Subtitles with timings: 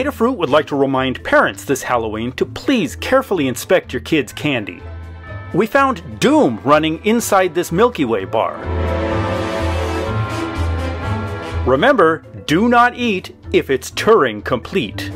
[0.00, 4.80] Adafruit would like to remind parents this Halloween to please carefully inspect your kids' candy.
[5.52, 8.56] We found Doom running inside this Milky Way bar.
[11.66, 15.10] Remember, do not eat if it's Turing complete.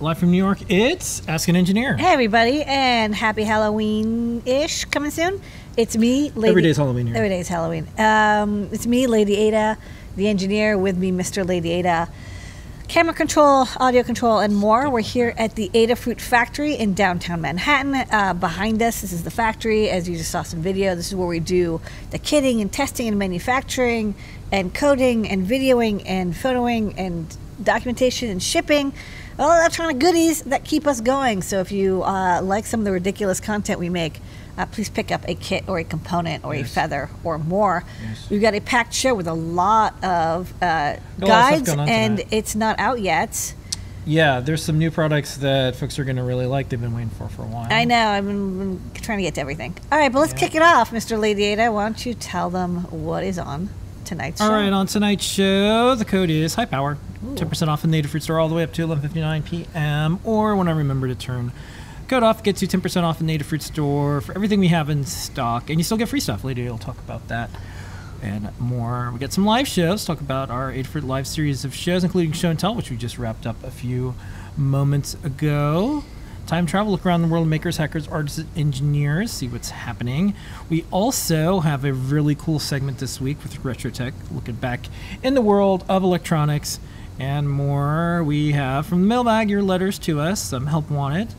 [0.00, 1.96] Live from New York, it's Ask an Engineer.
[1.96, 5.40] Hey everybody, and happy Halloween-ish coming soon.
[5.76, 6.38] It's me, Lady.
[6.38, 6.48] Ada.
[6.48, 7.16] Every day's Halloween here.
[7.16, 7.86] Every day's Halloween.
[7.98, 9.78] Um, it's me, Lady Ada,
[10.18, 11.46] the engineer, with me, Mr.
[11.46, 12.08] Lady Ada.
[12.88, 14.90] Camera control, audio control, and more.
[14.90, 17.94] We're here at the Adafruit Factory in downtown Manhattan.
[17.94, 19.88] Uh, behind us, this is the factory.
[19.88, 23.06] As you just saw some video, this is where we do the kitting and testing
[23.08, 24.14] and manufacturing,
[24.50, 28.92] and coding and videoing and photoing and documentation and shipping
[29.38, 31.42] all electronic goodies that keep us going.
[31.42, 34.20] So if you uh, like some of the ridiculous content we make,
[34.58, 36.66] uh, please pick up a kit or a component or yes.
[36.66, 37.84] a feather or more.
[38.02, 38.28] Yes.
[38.28, 43.00] We've got a packed show with a lot of uh, guides, and it's not out
[43.00, 43.54] yet.
[44.04, 46.70] Yeah, there's some new products that folks are going to really like.
[46.70, 47.68] They've been waiting for for a while.
[47.70, 48.08] I know.
[48.08, 49.76] I've been, been trying to get to everything.
[49.92, 50.38] All right, but let's yeah.
[50.38, 51.18] kick it off, Mr.
[51.18, 51.70] Lady Ada.
[51.70, 53.68] Why don't you tell them what is on
[54.06, 54.54] tonight's All show?
[54.54, 56.96] All right, on tonight's show, the code is high power.
[57.22, 60.20] 10% off in the Adafruit Store all the way up to 11.59 p.m.
[60.24, 61.52] Or when I remember to turn
[62.08, 65.70] code off, gets you 10% off the fruit Store for everything we have in stock.
[65.70, 66.42] And you still get free stuff.
[66.42, 67.50] Later, we'll talk about that
[68.22, 69.10] and more.
[69.12, 70.04] We got some live shows.
[70.04, 73.18] Talk about our Adafruit live series of shows, including Show and Tell, which we just
[73.18, 74.14] wrapped up a few
[74.56, 76.02] moments ago.
[76.46, 80.34] Time travel, look around the world, of makers, hackers, artists, engineers, see what's happening.
[80.70, 84.86] We also have a really cool segment this week with RetroTech, looking back
[85.22, 86.80] in the world of electronics
[87.18, 88.24] and more.
[88.24, 91.34] We have from the mailbag your letters to us, some help wanted.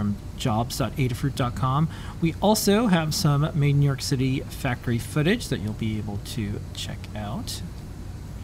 [0.00, 1.90] From jobs.adafruit.com.
[2.22, 6.20] We also have some made in New York City factory footage that you'll be able
[6.24, 7.60] to check out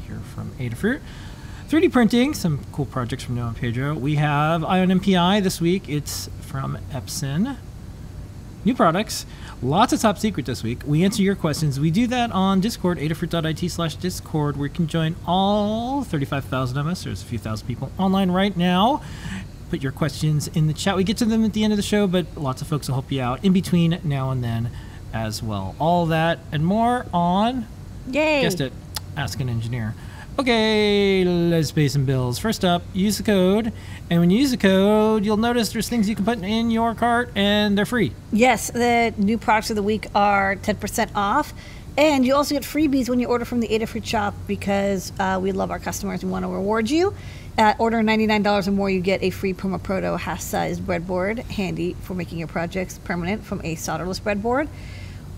[0.06, 1.00] here from Adafruit.
[1.70, 3.94] 3D printing, some cool projects from Noah and Pedro.
[3.94, 5.88] We have Ion MPI this week.
[5.88, 7.56] It's from Epson.
[8.66, 9.24] New products.
[9.62, 10.80] Lots of top secret this week.
[10.84, 11.80] We answer your questions.
[11.80, 16.86] We do that on Discord, adafruit.it slash Discord, where you can join all 35,000 of
[16.86, 17.04] us.
[17.04, 19.02] There's a few thousand people online right now.
[19.76, 20.96] Put your questions in the chat.
[20.96, 22.94] We get to them at the end of the show, but lots of folks will
[22.94, 24.70] help you out in between now and then
[25.12, 25.76] as well.
[25.78, 27.66] All that and more on.
[28.10, 28.40] Yay!
[28.40, 28.72] Guessed it.
[29.18, 29.94] Ask an engineer.
[30.38, 32.38] Okay, let's pay some bills.
[32.38, 33.70] First up, use the code.
[34.08, 36.94] And when you use the code, you'll notice there's things you can put in your
[36.94, 38.14] cart and they're free.
[38.32, 41.52] Yes, the new products of the week are 10% off.
[41.98, 45.52] And you also get freebies when you order from the Adafruit shop because uh, we
[45.52, 47.14] love our customers and want to reward you.
[47.58, 52.12] At order $99 or more, you get a free Perma-Proto half sized breadboard, handy for
[52.12, 54.68] making your projects permanent from a solderless breadboard.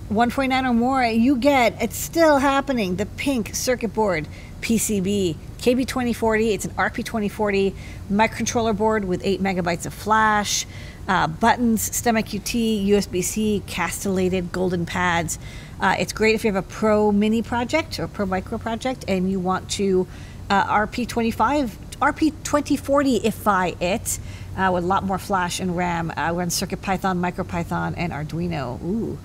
[0.09, 4.27] 149 or more, you get, it's still happening, the pink circuit board
[4.63, 6.55] PCB, KB2040.
[6.55, 7.75] It's an RP2040
[8.11, 10.67] microcontroller board with 8 megabytes of flash,
[11.07, 15.39] uh, buttons, STEMMA QT, USB C, castellated golden pads.
[15.79, 19.31] Uh, it's great if you have a Pro Mini project or Pro Micro project and
[19.31, 20.09] you want to
[20.51, 24.19] uh, RP25, RP2040ify it
[24.57, 26.13] uh, with a lot more flash and RAM.
[26.17, 28.83] Uh, runs CircuitPython, MicroPython, and Arduino.
[28.83, 29.19] Ooh.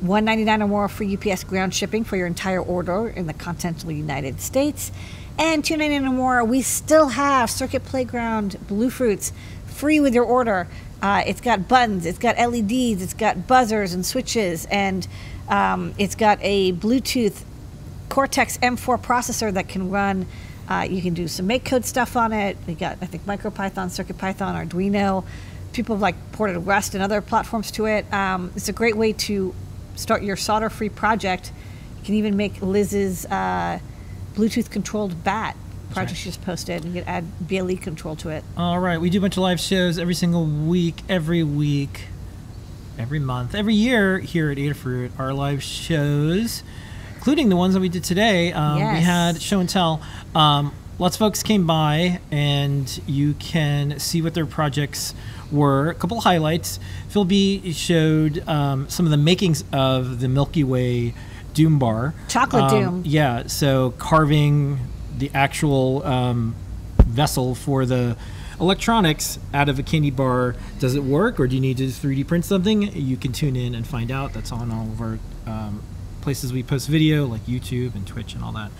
[0.00, 4.40] 199 or more for UPS ground shipping for your entire order in the continental United
[4.40, 4.90] States.
[5.38, 9.32] And 299 or more, we still have Circuit Playground Bluefruits
[9.66, 10.66] free with your order.
[11.00, 15.06] Uh, it's got buttons, it's got LEDs, it's got buzzers and switches, and
[15.48, 17.42] um, it's got a Bluetooth
[18.08, 20.26] Cortex M4 processor that can run.
[20.72, 22.56] Uh, you can do some MakeCode stuff on it.
[22.66, 25.22] We got, I think, MicroPython, CircuitPython, Arduino.
[25.74, 28.10] People have like ported Rust and other platforms to it.
[28.10, 29.54] Um, it's a great way to
[29.96, 31.52] start your solder free project.
[31.98, 33.80] You can even make Liz's uh,
[34.34, 35.56] Bluetooth controlled bat
[35.90, 36.16] project right.
[36.16, 36.84] she just posted.
[36.84, 38.42] And you can add BLE control to it.
[38.56, 38.98] All right.
[38.98, 42.06] We do a bunch of live shows every single week, every week,
[42.98, 45.10] every month, every year here at Adafruit.
[45.18, 46.62] Our live shows,
[47.22, 48.52] including the ones that we did today.
[48.52, 48.98] Um, yes.
[48.98, 50.02] We had show and tell.
[50.34, 55.14] Um, lots of folks came by, and you can see what their projects
[55.52, 56.80] were a couple highlights.
[57.10, 61.14] Phil B showed um, some of the makings of the Milky Way
[61.54, 62.12] Doom Bar.
[62.26, 63.02] Chocolate um, Doom.
[63.06, 64.80] Yeah, so carving
[65.16, 66.56] the actual um,
[67.06, 68.16] vessel for the
[68.58, 70.56] electronics out of a candy bar.
[70.80, 72.82] Does it work, or do you need to 3D print something?
[72.82, 74.32] You can tune in and find out.
[74.32, 75.84] That's on all of our um,
[76.22, 78.70] places we post video, like YouTube and Twitch and all that.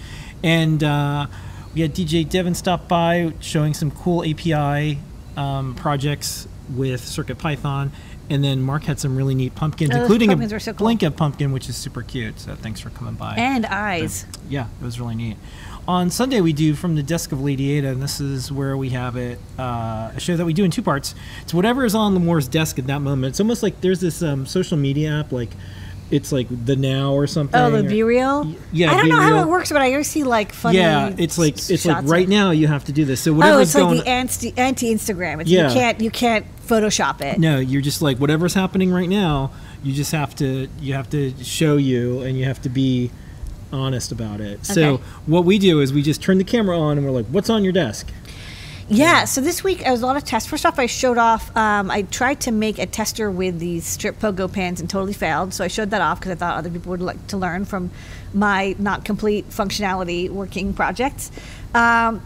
[0.43, 1.27] And uh,
[1.75, 4.99] we had DJ Devin stop by showing some cool API
[5.37, 7.91] um, projects with CircuitPython.
[8.31, 11.11] And then Mark had some really neat pumpkins, Oh, including pumpkins a so cool.
[11.11, 12.39] Pumpkin, which is super cute.
[12.41, 13.35] So thanks for coming by.
[13.37, 14.25] And eyes.
[14.49, 15.37] Yeah, it was really neat.
[15.89, 18.91] On Sunday, we do From the Desk of Lady Ada, and this is where we
[18.91, 21.15] have it, uh, a show that we do in two parts.
[21.43, 23.33] It's whatever is on Limor's desk at that moment.
[23.33, 25.51] It's almost like there's this um, social media app, like
[26.13, 27.59] it's like the Now or something.
[27.59, 28.55] Oh, the Be Real?
[28.71, 30.79] yeah, I don't know how it works, but I always see like funny.
[30.79, 33.23] Yeah, it's like it's like right now you have to do this.
[33.23, 33.55] So whatever.
[33.55, 35.41] Oh, whatever's it's like going the anti anti Instagram.
[35.41, 35.69] It's Yeah.
[35.69, 37.39] you can't you can't Photoshop it.
[37.39, 39.51] No, you're just like whatever's happening right now.
[39.83, 43.11] You just have to you have to show you, and you have to be
[43.73, 44.61] honest about it.
[44.61, 44.75] Okay.
[44.75, 47.49] So what we do is we just turn the camera on, and we're like, "What's
[47.51, 48.13] on your desk?"
[48.89, 50.49] Yeah, so this week I was a lot of tests.
[50.49, 51.57] First off, I showed off.
[51.57, 55.55] Um, I tried to make a tester with these strip pogo pins and totally failed.
[55.55, 57.91] So I showed that off because I thought other people would like to learn from
[58.35, 61.31] my not complete functionality working projects.
[61.75, 62.23] Um,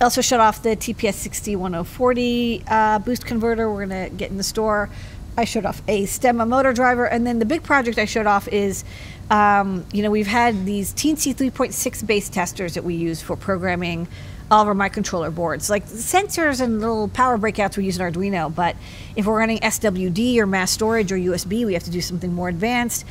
[0.00, 3.72] I also showed off the TPS 60140 uh, boost converter.
[3.72, 4.90] We're gonna get in the store.
[5.38, 8.48] I showed off a Stemma motor driver, and then the big project I showed off
[8.48, 8.84] is,
[9.30, 14.08] um, you know, we've had these Teensy 3.6 base testers that we use for programming
[14.52, 18.54] all of our microcontroller boards, like sensors and little power breakouts we use in Arduino.
[18.54, 18.76] But
[19.16, 22.50] if we're running SWD or mass storage or USB, we have to do something more
[22.50, 23.06] advanced.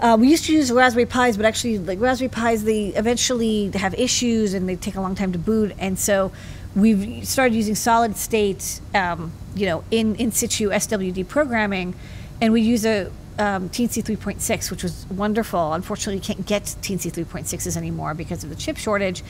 [0.00, 3.94] Uh, we used to use Raspberry Pis, but actually, like Raspberry Pis, they eventually have
[3.94, 5.72] issues and they take a long time to boot.
[5.78, 6.32] And so
[6.74, 11.94] we've started using solid state, um, you know, in in situ SWD programming,
[12.40, 15.72] and we use a um, Teensy 3.6, which was wonderful.
[15.72, 19.22] Unfortunately, you can't get Teensy 3.6s anymore because of the chip shortage.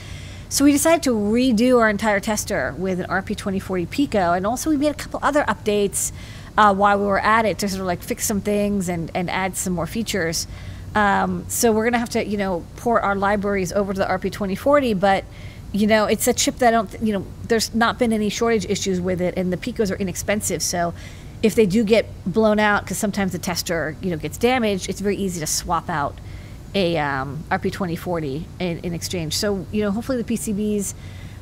[0.51, 4.75] So we decided to redo our entire tester with an RP2040 Pico, and also we
[4.75, 6.11] made a couple other updates
[6.57, 9.29] uh, while we were at it to sort of like fix some things and, and
[9.29, 10.47] add some more features.
[10.93, 14.99] Um, so we're gonna have to, you know, port our libraries over to the RP2040,
[14.99, 15.23] but
[15.71, 18.65] you know, it's a chip that I don't, you know, there's not been any shortage
[18.65, 20.61] issues with it, and the Picos are inexpensive.
[20.61, 20.93] So
[21.41, 24.99] if they do get blown out, because sometimes the tester, you know, gets damaged, it's
[24.99, 26.19] very easy to swap out
[26.73, 29.35] a um, RP2040 in, in exchange.
[29.35, 30.93] So, you know, hopefully the PCBs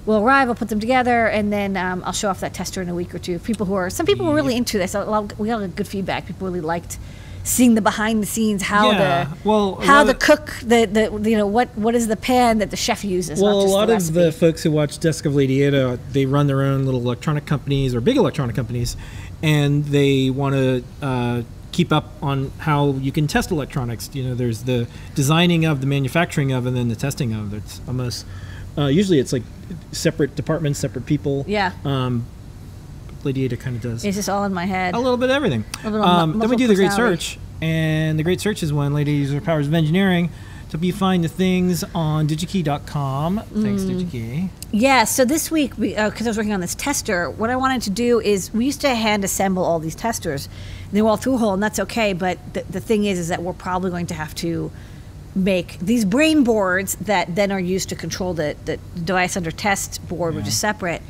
[0.06, 0.50] will arrive.
[0.50, 3.14] I'll put them together, and then um, I'll show off that tester in a week
[3.14, 3.40] or two.
[3.40, 4.96] People who are, some people were really into this.
[4.96, 6.26] We got good feedback.
[6.26, 6.98] People really liked
[7.44, 11.38] seeing the behind the scenes, how Yeah, the well, how the cook, the the you
[11.38, 13.42] know what what is the pan that the chef uses.
[13.42, 16.48] Well, a lot the of the folks who watch Desk of Lady Ada, they run
[16.48, 18.98] their own little electronic companies or big electronic companies,
[19.42, 21.42] and they want to uh,
[21.80, 24.10] keep up on how you can test electronics.
[24.12, 24.86] You know, there's the
[25.16, 27.54] designing of, the manufacturing of, and then the testing of.
[27.54, 28.26] It's almost
[28.78, 29.44] uh, usually it's like
[29.94, 31.46] separate departments, separate people.
[31.48, 31.72] Yeah.
[31.86, 32.26] Um,
[33.24, 34.94] Lady Ada kind of does It's just all in my head.
[34.94, 35.64] a little bit of everything.
[35.86, 36.92] A little Um, then we do the Great.
[36.92, 40.32] Search, and the Great Search is when Lady her powers of engineering
[40.70, 43.38] to be find the things on digikey.com.
[43.56, 44.06] Thanks, Mm.
[44.10, 44.50] DigiKey.
[44.72, 47.90] Yeah, so this week, because I was working on this tester, what I wanted to
[47.90, 50.48] do is we used to hand assemble all these testers.
[50.90, 52.14] And they were all through hole, and that's okay.
[52.14, 54.72] But the, the thing is, is that we're probably going to have to
[55.36, 60.06] make these brain boards that then are used to control the, the device under test
[60.08, 61.02] board, which is separate.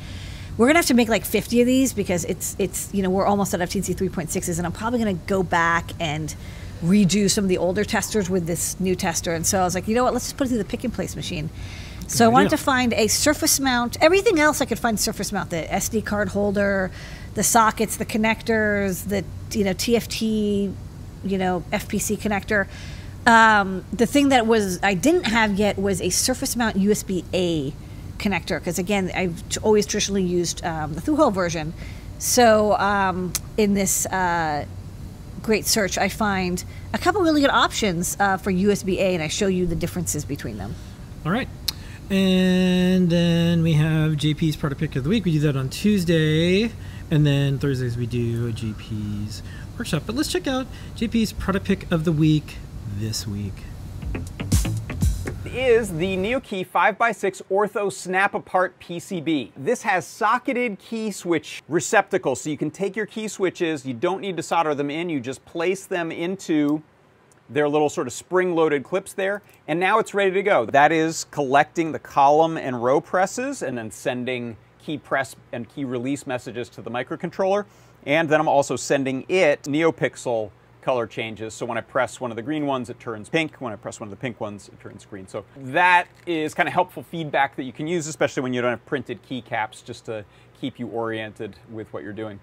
[0.58, 3.24] We're gonna have to make like 50 of these because it's it's you know we're
[3.24, 6.34] almost out of Teensy 3.6s, and I'm probably gonna go back and
[6.82, 9.34] redo some of the older testers with this new tester.
[9.34, 10.84] And so I was like, you know what, let's just put it through the pick
[10.84, 11.50] and place machine.
[12.10, 13.96] So I wanted to find a surface mount.
[14.00, 16.90] Everything else I could find surface mount: the SD card holder,
[17.34, 19.24] the sockets, the connectors, the
[19.56, 20.74] you know TFT,
[21.24, 22.66] you know FPC connector.
[23.26, 27.72] Um, the thing that was I didn't have yet was a surface mount USB A
[28.18, 31.74] connector because again I've always traditionally used um, the through-hole version.
[32.18, 34.66] So um, in this uh,
[35.42, 39.28] great search, I find a couple really good options uh, for USB A, and I
[39.28, 40.74] show you the differences between them.
[41.24, 41.48] All right.
[42.10, 45.24] And then we have JP's product pick of the week.
[45.24, 46.72] We do that on Tuesday.
[47.10, 49.42] And then Thursdays we do a JP's
[49.78, 50.02] workshop.
[50.06, 50.66] But let's check out
[50.96, 52.56] JP's product pick of the week
[52.98, 53.54] this week.
[55.54, 59.50] Is the NeoKey 5x6 Ortho Snap Apart PCB.
[59.56, 64.20] This has socketed key switch receptacles, so you can take your key switches, you don't
[64.20, 66.82] need to solder them in, you just place them into
[67.48, 70.66] their little sort of spring-loaded clips there, and now it's ready to go.
[70.66, 75.84] That is collecting the column and row presses and then sending key press and key
[75.84, 77.64] release messages to the microcontroller.
[78.06, 80.50] And then I'm also sending it NeoPixel
[80.82, 81.54] color changes.
[81.54, 83.56] So when I press one of the green ones, it turns pink.
[83.60, 85.26] When I press one of the pink ones, it turns green.
[85.28, 88.70] So that is kind of helpful feedback that you can use, especially when you don't
[88.70, 90.24] have printed keycaps, just to
[90.60, 92.38] keep you oriented with what you're doing.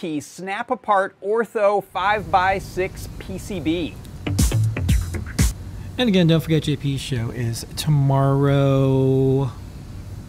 [0.00, 3.94] Key Snap Apart Ortho 5x6 PCB.
[5.98, 9.52] And again, don't forget JP's show is tomorrow,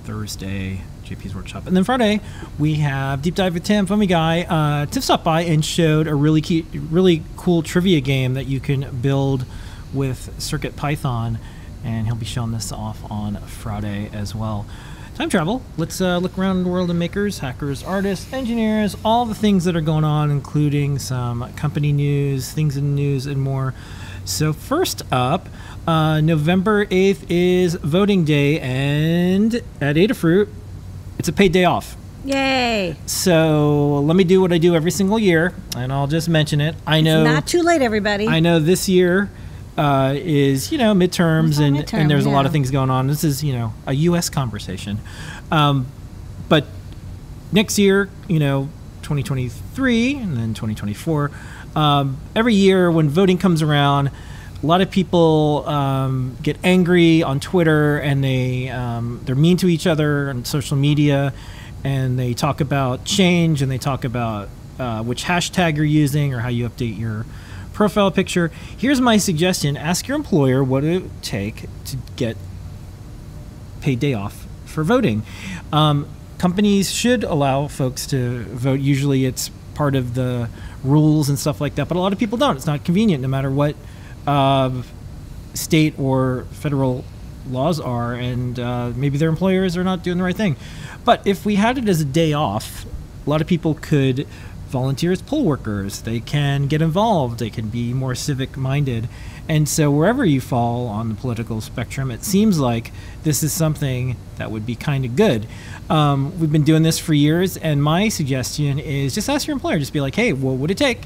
[0.03, 1.67] Thursday, JP's workshop.
[1.67, 2.19] And then Friday,
[2.59, 4.45] we have Deep Dive with Tim, FoamyGuy.
[4.49, 8.59] Uh, Tiff stopped by and showed a really key, really cool trivia game that you
[8.59, 9.45] can build
[9.93, 11.39] with Circuit Python.
[11.85, 14.65] And he'll be showing this off on Friday as well.
[15.15, 15.61] Time travel.
[15.77, 19.75] Let's uh, look around the world of makers, hackers, artists, engineers, all the things that
[19.75, 23.73] are going on, including some company news, things in the news, and more.
[24.23, 25.49] So, first up,
[25.85, 30.47] uh, November 8th is voting day, and at Adafruit,
[31.19, 31.97] it's a paid day off.
[32.23, 32.95] Yay!
[33.05, 36.75] So, let me do what I do every single year, and I'll just mention it.
[36.87, 37.23] I know.
[37.23, 38.27] Not too late, everybody.
[38.27, 39.29] I know this year
[39.77, 43.07] uh, is, you know, midterms, and, midterm, and there's a lot of things going on.
[43.07, 44.29] This is, you know, a U.S.
[44.29, 44.99] conversation.
[45.51, 45.87] Um,
[46.49, 46.65] but
[47.51, 48.69] next year, you know,
[49.03, 51.31] 2023 and then 2024,
[51.75, 54.11] um, every year when voting comes around,
[54.61, 59.67] a lot of people um, get angry on Twitter and they um, they're mean to
[59.67, 61.33] each other on social media,
[61.83, 64.49] and they talk about change and they talk about
[64.79, 67.25] uh, which hashtag you're using or how you update your
[67.73, 68.51] profile picture.
[68.77, 72.37] Here's my suggestion: ask your employer what it would take to get
[73.81, 75.23] paid day off for voting.
[75.73, 78.79] Um, companies should allow folks to vote.
[78.79, 80.49] Usually, it's part of the
[80.83, 81.87] rules and stuff like that.
[81.87, 82.55] But a lot of people don't.
[82.55, 83.75] It's not convenient, no matter what
[84.27, 84.83] uh,
[85.53, 87.03] state or federal
[87.49, 90.55] laws are, and uh, maybe their employers are not doing the right thing.
[91.03, 92.85] But if we had it as a day off,
[93.25, 94.27] a lot of people could
[94.71, 96.01] volunteer as poll workers.
[96.01, 97.39] They can get involved.
[97.39, 99.07] They can be more civic minded.
[99.47, 102.91] And so, wherever you fall on the political spectrum, it seems like
[103.23, 105.45] this is something that would be kind of good.
[105.89, 109.77] Um, we've been doing this for years, and my suggestion is just ask your employer.
[109.77, 111.01] Just be like, hey, what would it take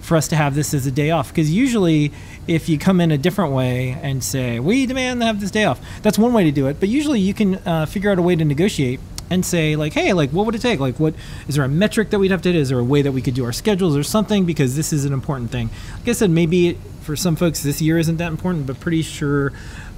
[0.00, 1.28] for us to have this as a day off?
[1.28, 2.12] Because usually,
[2.46, 5.64] if you come in a different way and say, we demand to have this day
[5.64, 6.78] off, that's one way to do it.
[6.78, 9.00] But usually, you can uh, figure out a way to negotiate
[9.30, 10.80] and say like hey like what would it take?
[10.80, 11.14] Like what
[11.48, 12.60] is there a metric that we'd have to hit?
[12.60, 14.44] Is there a way that we could do our schedules or something?
[14.44, 15.70] Because this is an important thing.
[15.98, 19.52] Like i said maybe for some folks this year isn't that important but pretty sure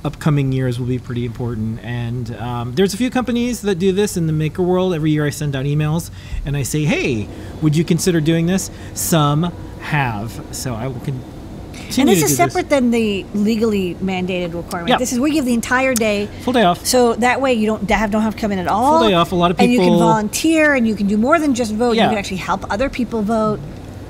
[0.05, 1.81] upcoming years will be pretty important.
[1.81, 4.95] And um, there's a few companies that do this in the maker world.
[4.95, 6.11] Every year i send out emails
[6.45, 7.29] and i say hey
[7.63, 8.71] would you consider doing this?
[8.95, 9.45] Some
[9.81, 10.45] have.
[10.53, 11.01] So i will
[11.93, 14.91] continue and this is separate than the legally mandated requirement.
[14.91, 14.99] Yeah.
[14.99, 17.89] This is we give the entire day, full day off so that way you don't
[17.91, 18.99] have don't have to come in at all.
[18.99, 19.33] Full day off.
[19.33, 21.75] A lot of people and you can volunteer, and you can do more than just
[21.75, 21.93] vote.
[21.93, 22.05] Yeah.
[22.05, 23.61] You can actually help other people vote.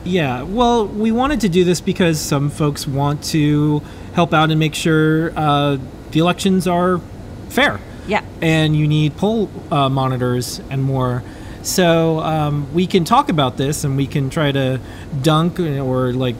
[0.05, 3.83] Yeah, well, we wanted to do this because some folks want to
[4.15, 5.79] help out and make sure uh,
[6.11, 7.01] the elections are
[7.49, 7.81] fair.
[8.09, 8.25] Yeah.
[8.41, 11.23] And you need poll uh, monitors and more.
[11.63, 14.81] So um, we can talk about this and we can try to
[15.23, 16.35] dunk or like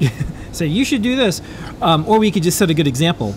[0.56, 1.40] say you should do this,
[1.82, 3.34] um, or we could just set a good example.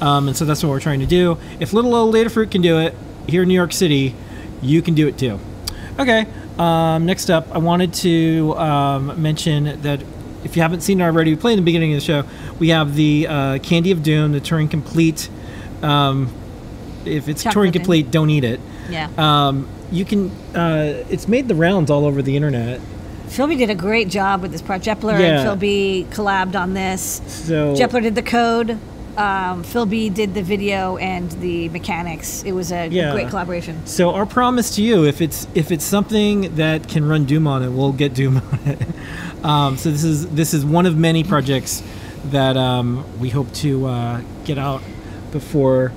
[0.00, 1.36] Um, and so that's what we're trying to do.
[1.60, 2.94] If little old Adafruit can do it
[3.28, 4.14] here in New York City,
[4.62, 5.38] you can do it too.
[5.98, 6.26] Okay.
[6.58, 10.02] Um, next up, I wanted to um, mention that
[10.44, 12.24] if you haven't seen it already, we played in the beginning of the show.
[12.58, 15.28] We have the uh, Candy of Doom, the Turing Complete.
[15.82, 16.32] Um,
[17.04, 18.60] if it's Chocolate Turing Complete, don't eat it.
[18.88, 19.08] Yeah.
[19.16, 20.30] Um, you can.
[20.54, 22.80] Uh, it's made the rounds all over the internet.
[23.30, 25.00] Phil B did a great job with this project.
[25.02, 25.26] Jepler Yeah.
[25.38, 27.20] and Phil B collabed on this.
[27.26, 28.76] So Jepler did the code.
[29.16, 32.42] Um, Phil B did the video and the mechanics.
[32.44, 33.12] It was a Yeah.
[33.12, 33.76] great collaboration.
[33.84, 37.62] So our promise to you, if it's if it's something that can run Doom on
[37.62, 38.80] it, we'll get Doom on it.
[39.44, 41.82] Um, so this is this is one of many projects
[42.30, 44.82] that um, we hope to uh, get out
[45.32, 45.92] before,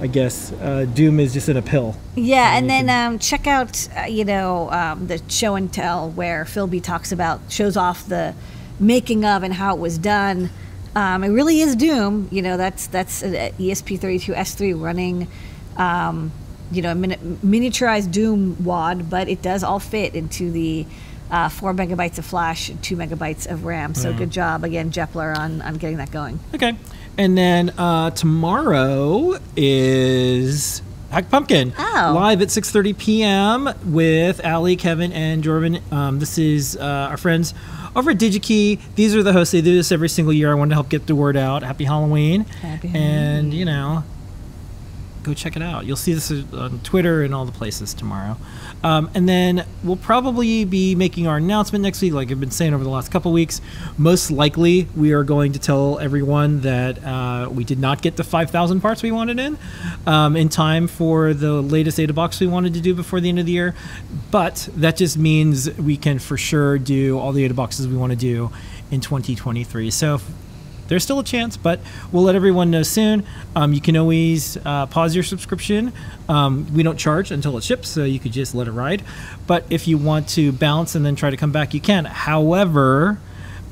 [0.00, 1.96] I guess, uh, Doom is just in a pill.
[2.14, 6.10] Yeah, and you then um, check out uh, you know um, the show and tell
[6.10, 8.34] where Phil B talks about shows off the
[8.78, 10.50] making of and how it was done.
[10.94, 12.28] Um, it really is Doom.
[12.30, 15.28] You know that's that's an ESP32S3 running.
[15.76, 16.32] Um,
[16.70, 20.86] you know, a mini- miniaturized Doom wad, but it does all fit into the
[21.30, 23.94] uh, four megabytes of flash, two megabytes of RAM.
[23.94, 26.40] So good job again, Jepler, on on getting that going.
[26.54, 26.76] Okay,
[27.18, 32.12] and then uh, tomorrow is Hack Pumpkin Oh.
[32.14, 33.68] live at 6:30 p.m.
[33.84, 35.80] with Ali, Kevin, and Jordan.
[35.90, 37.54] Um, this is uh, our friends
[37.96, 38.78] over at DigiKey.
[38.94, 39.52] These are the hosts.
[39.52, 40.50] They do this every single year.
[40.50, 41.62] I wanted to help get the word out.
[41.62, 42.44] Happy Halloween.
[42.44, 44.04] Happy And you know,
[45.22, 45.86] go check it out.
[45.86, 48.36] You'll see this on Twitter and all the places tomorrow.
[48.82, 52.74] Um, and then we'll probably be making our announcement next week, like I've been saying
[52.74, 53.60] over the last couple weeks.
[53.96, 58.24] Most likely, we are going to tell everyone that uh, we did not get the
[58.24, 59.58] 5,000 parts we wanted in
[60.06, 63.38] um, in time for the latest Ada box we wanted to do before the end
[63.38, 63.74] of the year.
[64.30, 68.10] But that just means we can for sure do all the Ada boxes we want
[68.10, 68.50] to do
[68.90, 69.90] in 2023.
[69.90, 70.20] So
[70.88, 71.80] there's still a chance, but
[72.10, 73.24] we'll let everyone know soon.
[73.54, 75.92] Um, you can always uh, pause your subscription.
[76.28, 79.02] Um, we don't charge until it ships, so you could just let it ride.
[79.46, 82.04] But if you want to bounce and then try to come back, you can.
[82.04, 83.18] However,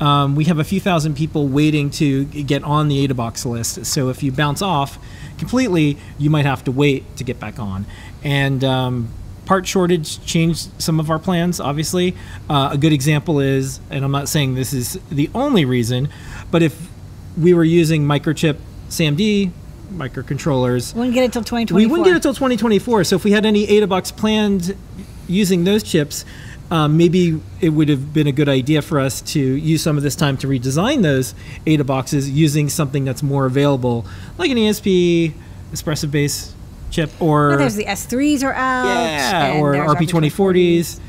[0.01, 3.87] um, we have a few thousand people waiting to get on the AdaBox list.
[3.87, 4.99] So if you bounce off
[5.39, 7.87] completely, you might have to wait to get back on.
[8.23, 9.09] And um,
[9.47, 12.15] part shortage changed some of our plans, obviously.
[12.51, 16.11] Uh, a good example is, and I'm not saying this is the only reason,
[16.51, 16.91] but if
[17.37, 18.57] we were using microchip
[18.89, 19.51] SAMD
[19.93, 20.95] microcontrollers.
[20.95, 21.77] Wouldn't get it till 2024.
[21.77, 23.05] We wouldn't get it till 2024.
[23.05, 24.77] So if we had any AdaBox planned
[25.29, 26.25] using those chips,
[26.71, 30.03] um, maybe it would have been a good idea for us to use some of
[30.03, 31.35] this time to redesign those
[31.67, 34.05] ADA boxes using something that's more available,
[34.39, 35.33] like an ESP
[35.73, 36.55] Espressif base
[36.91, 41.01] chip, or well, there's the S3s are out, yeah, or RP2040s.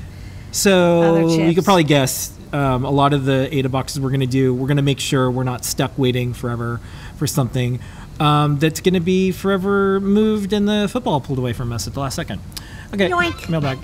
[0.52, 4.26] So you could probably guess um, a lot of the ADA boxes we're going to
[4.26, 6.80] do, we're going to make sure we're not stuck waiting forever
[7.18, 7.80] for something
[8.20, 11.94] um, that's going to be forever moved and the football pulled away from us at
[11.94, 12.42] the last second.
[12.94, 13.50] Okay, Yoink.
[13.50, 13.78] mailbag.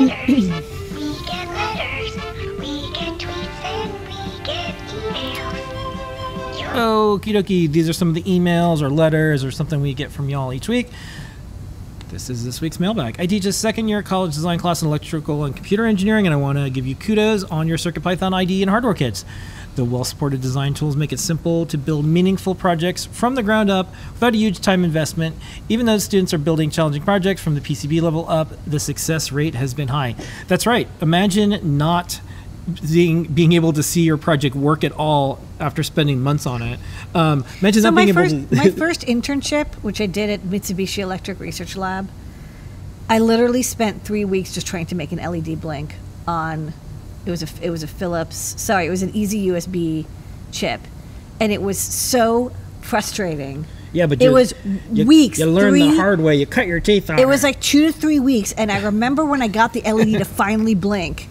[0.00, 0.28] Letters.
[0.28, 2.14] we get letters.
[2.58, 4.74] We get tweets and we get
[6.62, 6.74] emails.
[6.74, 7.70] Okie dokie.
[7.70, 10.68] These are some of the emails or letters or something we get from y'all each
[10.68, 10.88] week.
[12.10, 13.20] This is this week's mailbag.
[13.20, 16.38] I teach a second year college design class in electrical and computer engineering, and I
[16.38, 19.26] want to give you kudos on your CircuitPython ID and hardware kits.
[19.76, 23.68] The well supported design tools make it simple to build meaningful projects from the ground
[23.68, 25.36] up without a huge time investment.
[25.68, 29.54] Even though students are building challenging projects from the PCB level up, the success rate
[29.54, 30.16] has been high.
[30.46, 30.88] That's right.
[31.02, 32.22] Imagine not
[32.90, 36.78] being, being able to see your project work at all after spending months on it.
[37.14, 38.56] Um, imagine So not my being first, able to.
[38.56, 42.08] my first internship, which I did at Mitsubishi Electric Research Lab,
[43.08, 45.94] I literally spent three weeks just trying to make an LED blink
[46.26, 46.72] on.
[47.26, 48.36] It was a it was a Philips.
[48.36, 50.06] Sorry, it was an EZ-USB
[50.52, 50.80] chip,
[51.40, 52.52] and it was so
[52.82, 53.66] frustrating.
[53.92, 54.54] yeah, but it was
[54.92, 56.36] you, weeks, You learn the hard way.
[56.36, 57.22] You cut your teeth on it.
[57.22, 60.18] It was like two to three weeks, and I remember when I got the LED
[60.18, 61.28] to finally blink,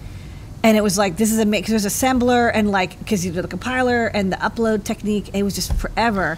[0.63, 3.41] and it was like this is a because there's assembler and like because you do
[3.41, 5.30] the compiler and the upload technique.
[5.34, 6.38] It was just forever,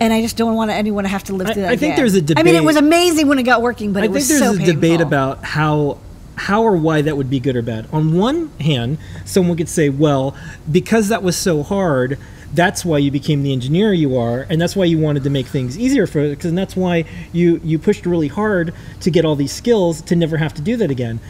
[0.00, 1.72] and I just don't want anyone to have to live I- through that.
[1.72, 2.12] I think again.
[2.12, 4.14] there's a I mean, it was amazing when it got working, but I it think
[4.14, 5.98] was there's so a debate about how
[6.36, 7.88] how or why that would be good or bad.
[7.92, 10.36] On one hand, someone could say, well,
[10.70, 12.18] because that was so hard,
[12.52, 15.46] that's why you became the engineer you are, and that's why you wanted to make
[15.46, 19.52] things easier for because that's why you you pushed really hard to get all these
[19.52, 21.20] skills to never have to do that again.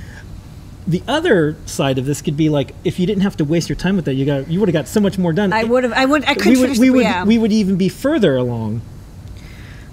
[0.86, 3.76] The other side of this could be like if you didn't have to waste your
[3.76, 5.52] time with that, you got you would have got so much more done.
[5.52, 5.92] I would have.
[5.92, 6.24] I would.
[6.24, 7.24] I couldn't we would we would yeah.
[7.24, 8.82] we would even be further along.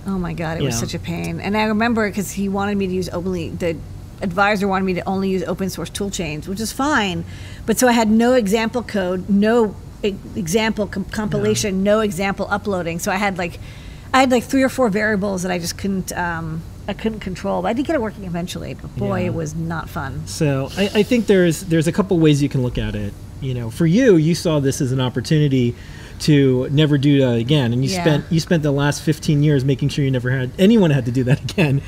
[0.06, 1.40] Oh my god, it was such a pain.
[1.40, 3.78] And I remember because he wanted me to use only the
[4.22, 7.26] advisor wanted me to only use open source tool chains, which is fine.
[7.66, 13.00] But so I had no example code, no example com- compilation, no example uploading.
[13.00, 13.60] So I had like
[14.14, 17.62] I had like three or four variables that I just couldn't um, I couldn't control.
[17.62, 18.74] But I did get it working eventually.
[18.74, 19.28] But boy, Yeah.
[19.28, 20.28] it was not fun.
[20.28, 23.14] So I, I think there's there's a couple ways you can look at it.
[23.42, 25.76] You know, for you, you saw this as an opportunity
[26.20, 28.02] to never do that again, and you Yeah.
[28.02, 31.12] spent you spent the last 15 years making sure you never had anyone had to
[31.12, 31.82] do that again.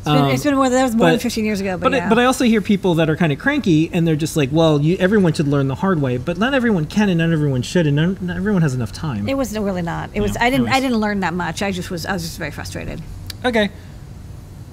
[0.00, 0.70] It's been, um, it's been more.
[0.70, 1.76] That was more than 15 years ago.
[1.76, 4.16] But, But I, but I also hear people that are kind of cranky, and they're
[4.16, 7.18] just like, well, you, everyone should learn the hard way, but not everyone can, and
[7.18, 9.28] not everyone should, and not, not everyone has enough time.
[9.28, 10.10] it was really not.
[10.14, 10.36] It was.
[10.36, 10.68] I didn't.
[10.68, 11.62] I didn't learn that much.
[11.62, 12.06] I just was.
[12.06, 13.02] I was just very frustrated.
[13.44, 13.70] Okay,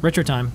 [0.02, 0.52] retro time.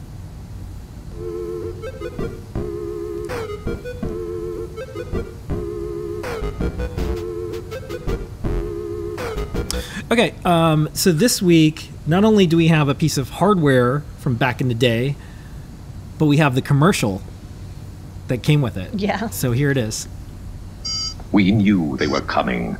[10.12, 14.34] Okay, um, so this week, not only do we have a piece of hardware from
[14.34, 15.14] back in the day,
[16.18, 17.22] but we have the commercial
[18.26, 18.92] that came with it.
[18.94, 19.28] Yeah.
[19.28, 20.08] So here it is.
[21.30, 22.76] We knew they were coming.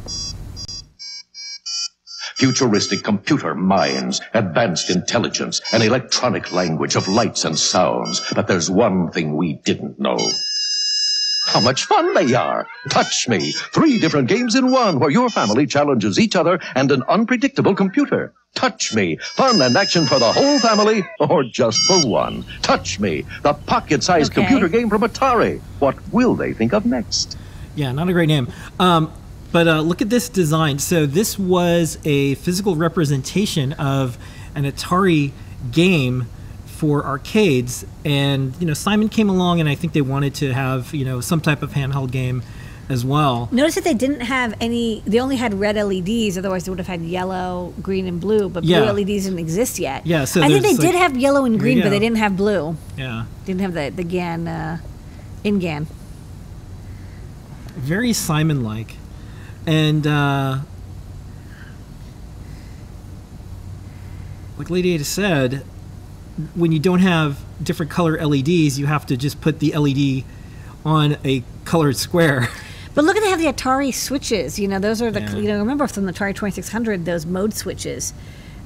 [2.40, 8.22] Futuristic computer minds, advanced intelligence, an electronic language of lights and sounds.
[8.34, 10.16] But there's one thing we didn't know.
[11.48, 12.66] How much fun they are!
[12.88, 13.52] Touch Me!
[13.52, 18.32] Three different games in one where your family challenges each other and an unpredictable computer.
[18.54, 19.18] Touch Me!
[19.20, 22.46] Fun and action for the whole family or just for one.
[22.62, 23.26] Touch Me!
[23.42, 24.40] The pocket-sized Okay.
[24.40, 25.60] computer game from Atari.
[25.78, 27.36] What will they think of next?
[27.76, 28.48] Yeah, not a great name.
[28.78, 29.12] Um,
[29.52, 30.78] But uh, look at this design.
[30.78, 34.16] So this was a physical representation of
[34.54, 35.32] an Atari
[35.72, 36.26] game
[36.66, 40.94] for arcades, and you know Simon came along, and I think they wanted to have
[40.94, 42.42] you know some type of handheld game
[42.88, 43.48] as well.
[43.52, 45.02] Notice that they didn't have any.
[45.06, 46.38] They only had red LEDs.
[46.38, 48.48] Otherwise, they would have had yellow, green, and blue.
[48.48, 48.80] But Yeah.
[48.80, 50.06] blue LEDs didn't exist yet.
[50.06, 52.18] Yeah, so I think they there's, did have yellow and green, you but they didn't
[52.18, 52.76] have blue.
[52.96, 54.78] Yeah, Didn't have the the GaN, uh,
[55.44, 55.86] InGaN.
[57.76, 58.96] very Simon-like,
[59.70, 60.58] and uh,
[64.58, 65.64] like Lady Ada said,
[66.54, 70.24] when you don't have different color LEDs, you have to just put the LED
[70.84, 72.48] on a colored square.
[72.92, 74.58] But look at they have the Atari switches.
[74.58, 75.36] You know, those are the Yeah.
[75.36, 78.12] you know remember from the Atari Twenty Six Hundred those mode switches.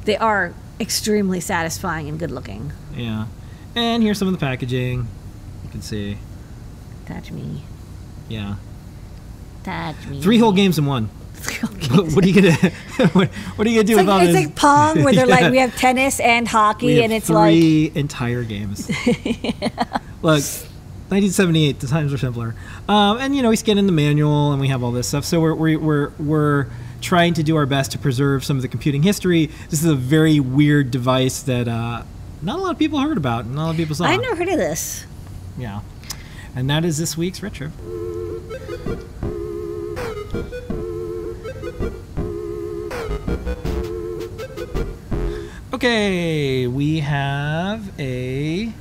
[0.07, 2.73] They are extremely satisfying and good looking.
[2.97, 3.27] yeah,
[3.75, 5.07] and here's some of the packaging.
[5.64, 6.17] You can see,
[7.05, 7.64] Touch me,
[8.31, 8.55] yeah,
[9.64, 10.20] touch me.
[10.20, 11.11] three whole games in one.
[11.79, 12.14] Games.
[12.16, 12.53] what are you gonna
[13.12, 15.27] what, what are you gonna do It's with all like, it's like Pong, where they're
[15.29, 15.35] Yeah.
[15.35, 18.88] like we have tennis and hockey, and it's like three entire games.
[20.22, 20.40] Look,
[21.11, 21.81] 1978.
[21.81, 22.55] The times were simpler,
[22.88, 25.24] um, and you know we scan in the manual and we have all this stuff.
[25.27, 26.66] So we're we're we're, we're
[27.03, 29.50] trying to do our best to preserve some of the computing history.
[29.68, 32.05] This is a very weird device that uh,
[32.40, 34.05] not a lot of people heard about, and not a lot of people saw.
[34.07, 35.05] i've never heard of this.
[35.59, 35.83] Yeah,
[36.57, 37.70] and that is this week's retro.
[45.85, 48.73] Okay, we have a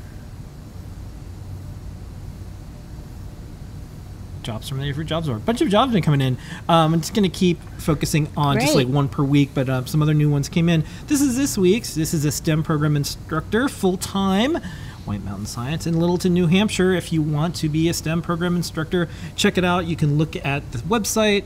[4.41, 5.41] jobs from the for jobs board.
[5.41, 6.37] A bunch of jobs been coming in.
[6.69, 10.01] Um, I'm just gonna keep focusing on just like one per week, but uh, some
[10.01, 10.85] other new ones came in.
[11.07, 11.93] This is this week's.
[11.93, 14.55] This is a STEM program instructor, full time.
[15.03, 16.93] White Mountain Science in Littleton, New Hampshire.
[16.93, 19.87] If you want to be a STEM program instructor, check it out.
[19.87, 21.43] You can look at the website,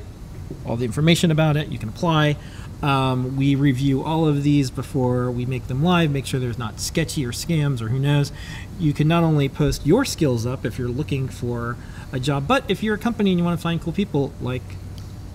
[0.67, 1.70] all the information about it.
[1.70, 2.38] You can apply.
[2.82, 6.80] Um, we review all of these before we make them live, make sure there's not
[6.80, 8.32] sketchy or scams or who knows.
[8.80, 11.76] You can not only post your skills up if you're looking for
[12.12, 14.62] a job, but if you're a company and you want to find cool people like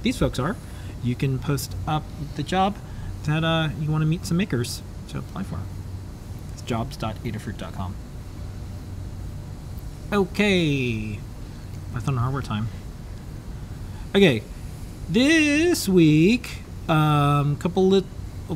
[0.02, 0.57] these folks are,
[1.02, 2.05] you can post up
[2.37, 2.76] the job
[3.24, 5.59] that uh, you want to meet some makers to apply for.
[6.52, 7.96] It's jobs.adafruit.com.
[10.12, 11.18] Okay.
[11.92, 12.68] Python hardware time.
[14.14, 14.42] Okay.
[15.09, 18.08] This week, um, couple little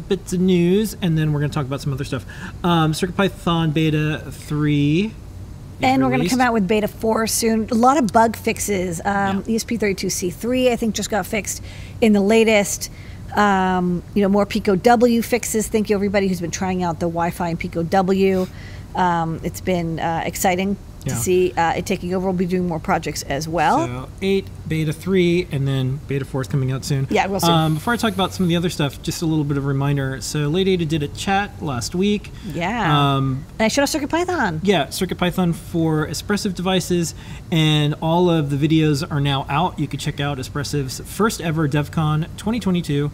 [0.09, 2.25] bits of news, and then we're going to talk about some other stuff.
[2.65, 5.05] Um, CircuitPython Beta 3.
[5.07, 5.13] is
[5.83, 7.69] And we're going to come out with beta 4 soon.
[7.71, 9.01] A lot of bug fixes.
[9.05, 11.63] Um, ESP32C3, I think, just got fixed
[12.01, 12.91] in the latest.
[13.35, 15.69] Um, you know, more Pico W fixes.
[15.69, 18.47] Thank you, everybody who's been trying out the Wi Fi and Pico W.
[18.95, 20.77] Um, it's been uh, exciting
[21.07, 21.15] Yeah.
[21.15, 22.27] to see uh, it taking over.
[22.27, 23.87] We'll be doing more projects as well.
[23.87, 27.07] So 8, Beta 3, and then Beta 4 is coming out soon.
[27.11, 27.51] Yeah, real soon.
[27.51, 29.65] Um, before I talk about some of the other stuff, just a little bit of
[29.65, 30.21] a reminder.
[30.21, 32.31] So Lady Ada did a chat last week.
[32.53, 33.15] yeah.
[33.17, 34.61] Um, and I showed off CircuitPython.
[34.63, 37.15] yeah, CircuitPython for Espressif devices,
[37.53, 39.79] and all of the videos are now out.
[39.79, 43.11] You can check out Espressif's first ever DevCon 2022,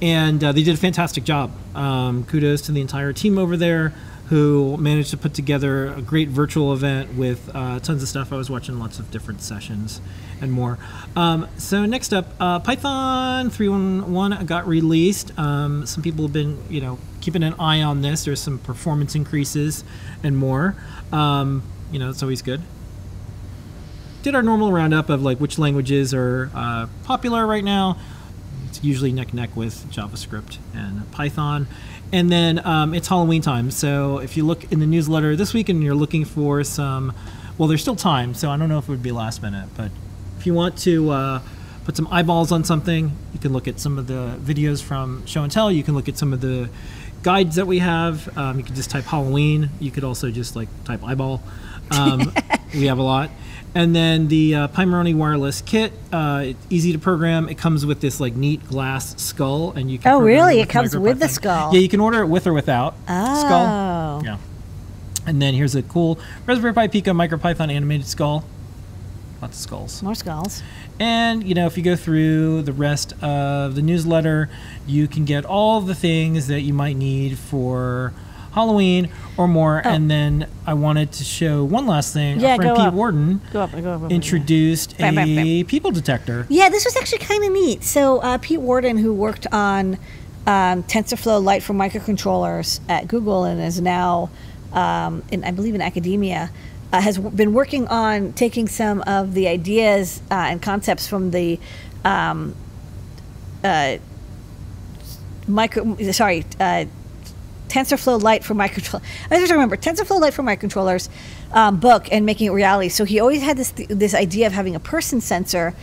[0.00, 1.50] and uh, they did a fantastic job.
[1.74, 3.92] Um, kudos to the entire team over there
[4.32, 8.32] who managed to put together a great virtual event with uh, tons of stuff.
[8.32, 10.00] I was watching lots of different sessions
[10.40, 10.78] and more.
[11.14, 15.38] Um, so next up, uh, Python 3.1 got released.
[15.38, 18.24] Um, some people have been, you know, keeping an eye on this.
[18.24, 19.84] There's some performance increases
[20.22, 20.76] and more.
[21.12, 22.62] Um, you know, it's always good.
[24.22, 27.98] Did our normal roundup of like which languages are uh, popular right now.
[28.68, 31.66] It's usually neck neck with JavaScript and Python.
[32.12, 33.70] And then um, it's Halloween time.
[33.70, 37.14] So if you look in the newsletter this week and you're looking for some,
[37.56, 38.34] well, there's still time.
[38.34, 39.90] So I don't know if it would be last minute, but
[40.38, 41.42] if you want to uh,
[41.84, 45.42] put some eyeballs on something, you can look at some of the videos from Show
[45.42, 45.72] and Tell.
[45.72, 46.68] You can look at some of the
[47.22, 48.36] guides that we have.
[48.36, 49.70] Um, you can just type Halloween.
[49.80, 51.42] You could also just like type eyeball.
[51.90, 52.32] Um,
[52.74, 53.30] we have a lot.
[53.74, 57.48] And then the uh, Pimoroni wireless kit, uh, easy to program.
[57.48, 60.12] It comes with this like neat glass skull, and you can.
[60.12, 60.60] Oh, really?
[60.60, 61.72] it It comes with the skull?
[61.72, 63.40] Yeah, you can order it with or without Oh.
[63.40, 64.22] skull.
[64.24, 64.36] Yeah.
[65.26, 68.44] And then here's a cool Raspberry Pi Pico MicroPython animated skull.
[69.40, 70.02] Lots of skulls.
[70.02, 70.62] More skulls.
[71.00, 74.50] And you know, if you go through the rest of the newsletter,
[74.86, 78.12] you can get all the things that you might need for
[78.52, 79.82] Halloween or more.
[79.84, 79.88] Oh.
[79.88, 82.38] And then I wanted to show one last thing.
[82.40, 82.94] Yeah, Our friend go Pete up.
[82.94, 84.10] Warden Go up, go up.
[84.12, 85.46] introduced Bam, bam, bam.
[85.46, 86.46] a people detector.
[86.48, 87.82] Yeah, this was actually kind of neat.
[87.82, 89.94] So uh, Pete Warden, who worked on
[90.46, 94.30] um, TensorFlow Lite for microcontrollers at Google and is now,
[94.72, 96.50] um, in I believe, in academia,
[96.92, 101.58] uh, has been working on taking some of the ideas uh, and concepts from the
[102.04, 102.54] um,
[103.64, 103.96] uh,
[105.46, 105.96] micro.
[106.12, 106.84] Sorry, uh,
[107.72, 109.02] TensorFlow Lite for microcontrollers.
[109.30, 111.08] I just remember TensorFlow Lite for microcontrollers
[111.52, 112.90] um, book and making it reality.
[112.90, 115.74] So he always had this this idea of having a person sensor.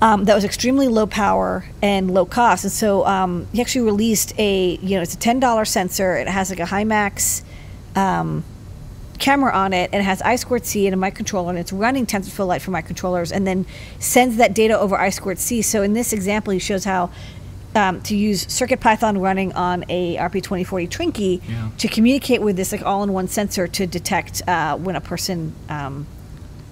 [0.00, 4.36] Um, that was extremely low power and low cost, and so um, he actually released
[4.36, 6.16] a you know it's a ten dollar sensor.
[6.16, 7.44] It has like a HiMax
[7.94, 8.42] um,
[9.18, 12.06] camera on it and it has I squared C and a microcontroller and it's running
[12.06, 13.64] TensorFlow Lite for microcontrollers and then
[14.00, 15.62] sends that data over I squared C.
[15.62, 17.10] So in this example, he shows how
[17.74, 21.70] um, to use CircuitPython running on a RP2040 Trinkey Yeah.
[21.78, 26.06] to communicate with this like all-in-one sensor to detect uh, when a person um,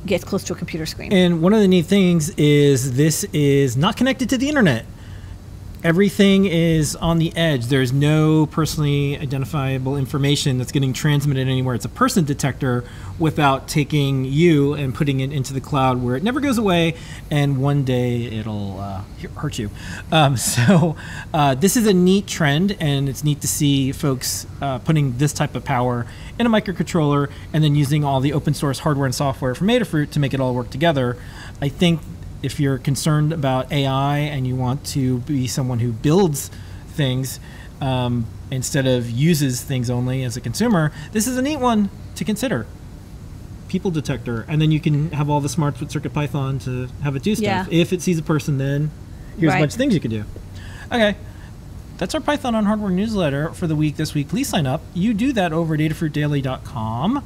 [0.07, 1.13] gets close to a computer screen.
[1.13, 4.85] And one of the neat things is this is not connected to the internet.
[5.83, 7.67] Everything is on the edge.
[7.69, 11.75] There's no personally identifiable information that's getting transmitted anywhere.
[11.75, 12.85] It's a person detector
[13.19, 16.97] without taking you and putting it into the cloud where it never goes away
[17.31, 19.03] and one day it'll uh,
[19.37, 19.71] hurt you.
[20.13, 20.97] Um, so,
[21.33, 25.33] uh, this is a neat trend and it's neat to see folks uh, putting this
[25.33, 26.07] type of power
[26.39, 30.11] in a microcontroller and then using all the open source hardware and software from Adafruit
[30.11, 31.17] to make it all work together.
[31.63, 32.01] I think
[32.43, 36.51] if you're concerned about AI and you want to be someone who builds
[36.89, 37.41] things
[37.81, 42.25] um, instead of uses things only as a consumer, this is a neat one to
[42.25, 42.67] consider.
[43.69, 47.23] People detector, and then you can have all the smarts with CircuitPython to have it
[47.23, 47.45] do stuff.
[47.45, 47.67] Yeah.
[47.71, 48.91] If it sees a person, then
[49.39, 50.25] here's a bunch of things you can do.
[50.91, 51.17] Okay.
[51.99, 54.29] That's our Python on Hardware newsletter for the week this week.
[54.29, 54.81] Please sign up.
[54.95, 57.23] You do that over at adafruitdaily.com.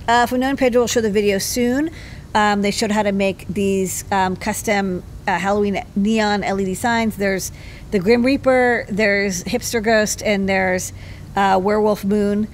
[0.08, 1.92] Uh, from Known Pedro will show the video soon.
[2.34, 7.18] Um, they showed how to make these um, custom uh, Halloween neon LED signs.
[7.18, 7.52] There's
[7.92, 10.94] the Grim Reaper, there's Hipster Ghost, and there's
[11.36, 12.48] uh, Werewolf Moon.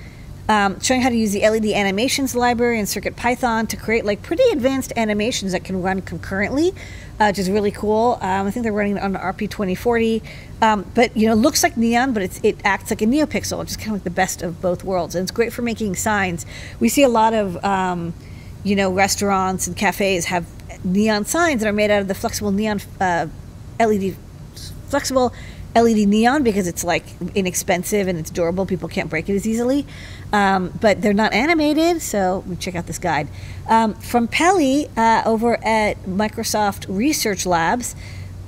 [0.47, 4.43] Um, showing how to use the LED animations library in CircuitPython to create like pretty
[4.51, 6.73] advanced animations that can run concurrently,
[7.19, 8.17] uh, which is really cool.
[8.21, 10.21] Um, I think they're running on RP2040,
[10.61, 13.71] um, but you know, it looks like neon, but it acts like a NeoPixel, which
[13.71, 16.45] is kind of like the best of both worlds, and it's great for making signs.
[16.79, 18.13] We see a lot of um,
[18.63, 20.45] you know restaurants and cafes have
[20.83, 23.27] neon signs that are made out of the flexible neon uh,
[23.79, 24.15] LED
[24.89, 25.33] flexible
[25.75, 27.03] LED neon because it's like
[27.35, 28.65] inexpensive and it's durable.
[28.65, 29.85] People can't break it as easily.
[30.33, 33.27] Um, but they're not animated, so we check out this guide.
[33.69, 37.95] Um, from Peli uh, over at Microsoft Research Labs,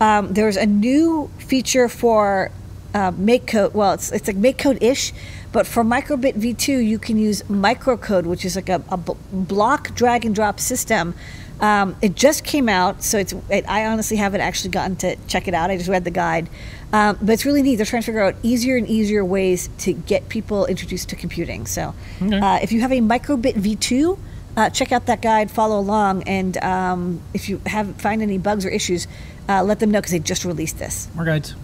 [0.02, 2.52] um, there's a new feature for
[2.94, 3.74] uh, MakeCode.
[3.74, 5.14] Well, it's, it's like MakeCode-ish,
[5.52, 10.36] but for Microbit V2, you can use microcode, which is like a, block drag and
[10.36, 11.14] drop system.
[11.60, 13.34] Um, it just came out, so it's.
[13.50, 15.72] It, I honestly haven't actually gotten to check it out.
[15.72, 16.50] I just read the guide,
[16.94, 17.78] um, but it's really neat.
[17.78, 21.66] They're trying to figure out easier and easier ways to get people introduced to computing.
[21.66, 22.38] So, Okay.
[22.40, 24.20] uh, if you have a Microbit V2,
[24.56, 28.64] uh, check out that guide, follow along, and um, if you have find any bugs
[28.64, 29.08] or issues,
[29.50, 31.08] uh, let them know because they just released this.
[31.16, 31.56] More guides.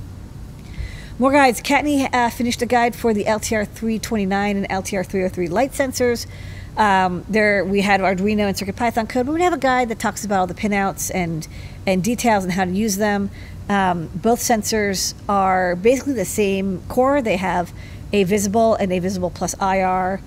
[1.19, 1.61] More guides.
[1.61, 6.25] Kattni uh, finished a guide for the LTR 329 and LTR 303 light sensors.
[6.77, 10.25] Um, there we had Arduino and CircuitPython code, but we have a guide that talks
[10.25, 11.47] about all the pinouts and
[11.85, 13.29] and details and how to use them.
[13.69, 17.21] Um, both sensors are basically the same core.
[17.21, 17.73] They have
[18.11, 20.21] a visible and a visible plus IR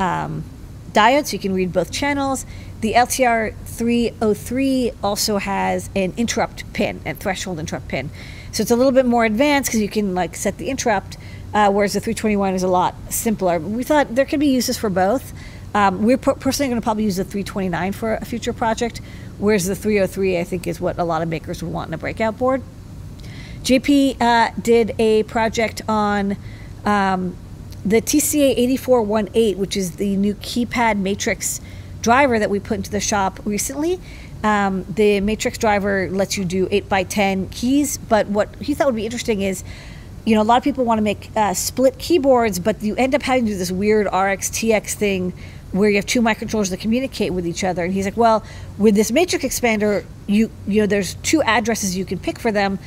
[0.00, 0.44] um,
[0.92, 2.46] diode, so you can read both channels.
[2.80, 8.10] The LTR 303 also has an interrupt pin, and threshold interrupt pin.
[8.50, 11.16] So it's a little bit more advanced because you can like set the interrupt,
[11.54, 13.58] uh, whereas the 321 is a lot simpler.
[13.58, 15.32] We thought there could be uses for both.
[15.74, 19.00] Um, we're personally going to probably use the 329 for a future project,
[19.38, 21.98] whereas the 303 I think is what a lot of makers would want in a
[21.98, 22.62] breakout board.
[23.62, 26.36] JP uh, did a project on
[26.84, 27.36] um,
[27.84, 31.60] the TCA 8418, which is the new keypad matrix
[32.02, 34.00] driver that we put into the shop recently.
[34.42, 38.88] Um, the matrix driver lets you do 8 by 10 keys, but what he thought
[38.88, 39.62] would be interesting is
[40.24, 43.14] you know, a lot of people want to make uh, split keyboards, but you end
[43.14, 45.32] up having to do this weird RX TX thing
[45.72, 47.84] where you have two microcontrollers that communicate with each other.
[47.84, 48.44] And he's like, well,
[48.78, 52.78] with this matrix expander, you you know, there's two addresses you can pick for them.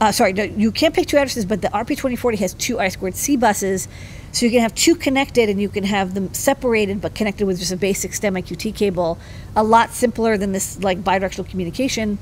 [0.00, 3.14] Uh, sorry, no, you can't pick two addresses, but the RP2040 has two I squared
[3.14, 3.86] C buses,
[4.32, 7.60] so you can have two connected and you can have them separated but connected with
[7.60, 9.18] just a basic STEMMA QT cable.
[9.54, 12.18] A lot simpler than this like bidirectional communication.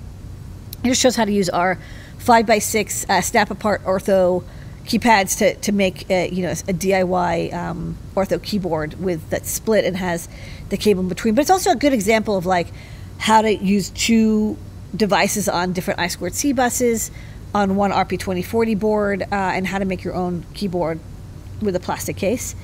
[0.85, 1.79] It just shows how to use our
[2.19, 4.45] five by six uh, snap apart ortho
[4.85, 9.85] keypads to, to make a, you know a DIY um, ortho keyboard with that split
[9.85, 10.29] and has
[10.69, 11.35] the cable in between.
[11.35, 12.69] But it's also a good example of like
[13.19, 14.57] how to use two
[14.95, 17.11] devices on different I squared C buses
[17.55, 21.01] on one RP2040 board uh, and how to make your own keyboard
[21.61, 22.55] with a plastic case.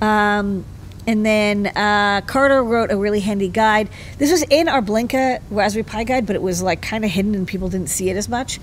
[0.00, 0.64] Um,
[1.06, 3.88] and then uh, Carter wrote a really handy guide.
[4.18, 7.34] This was in our Blinka Raspberry Pi guide, but it was like kind of hidden
[7.34, 8.60] and people didn't see it as much.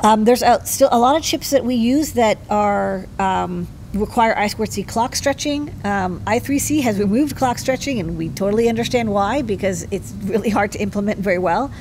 [0.00, 4.34] Um, there's a, still a lot of chips that we use that are um, require
[4.34, 5.70] I2C clock stretching.
[5.84, 10.72] Um, I3C has removed clock stretching, and we totally understand why because it's really hard
[10.72, 11.72] to implement very well.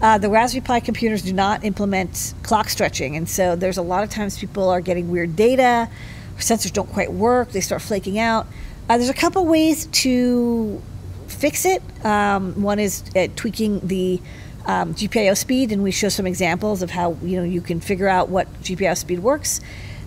[0.00, 4.04] Uh, the Raspberry Pi computers do not implement clock stretching, and so there's a lot
[4.04, 5.88] of times people are getting weird data,
[6.36, 8.46] sensors don't quite work, they start flaking out.
[8.88, 10.80] Uh, there's a couple ways to
[11.28, 11.82] fix it.
[12.04, 14.20] Um, one is uh, tweaking the
[14.66, 18.08] um, GPIO speed, and we show some examples of how you know you can figure
[18.08, 19.60] out what GPIO speed works.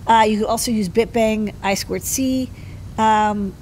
[0.06, 2.50] Uh, you can also use BitBang I squared C.
[2.98, 3.54] Um,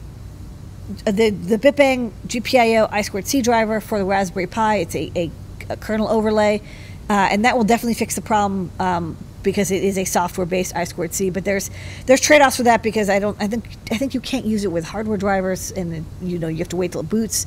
[1.04, 4.76] the the BitBang GPIO I squared C driver for the Raspberry Pi.
[4.76, 5.30] It's a, a
[5.70, 6.62] a kernel overlay,
[7.08, 10.84] uh, and that will definitely fix the problem um, because it is a software-based I
[10.84, 11.30] squared C.
[11.30, 11.70] But there's
[12.06, 14.72] there's trade-offs for that because I don't I think I think you can't use it
[14.72, 17.46] with hardware drivers, and you know you have to wait till it boots.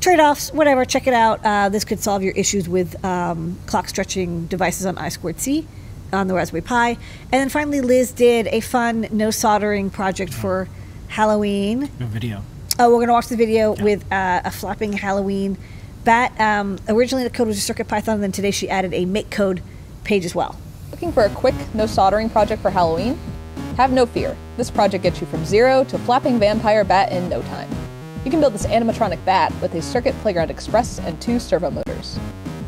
[0.00, 0.84] Trade-offs, whatever.
[0.84, 1.40] Check it out.
[1.44, 5.66] Uh, this could solve your issues with um, clock stretching devices on I squared C
[6.12, 6.90] on the Raspberry Pi.
[6.90, 6.98] And
[7.32, 10.68] then finally, Liz did a fun no soldering project for
[11.08, 11.90] Halloween.
[11.98, 12.42] No video.
[12.78, 15.58] Oh, we're gonna watch the video with uh, a flapping Halloween
[16.04, 16.38] bat.
[16.40, 19.60] Um, originally, the code was just CircuitPython, and then today she added a MakeCode
[20.04, 20.56] page as well.
[20.92, 23.18] Looking for a quick, no soldering project for Halloween?
[23.76, 24.36] Have no fear.
[24.56, 27.68] This project gets you from zero to flapping vampire bat in no time.
[28.28, 32.18] You can build this animatronic bat with a Circuit Playground Express and two servo motors.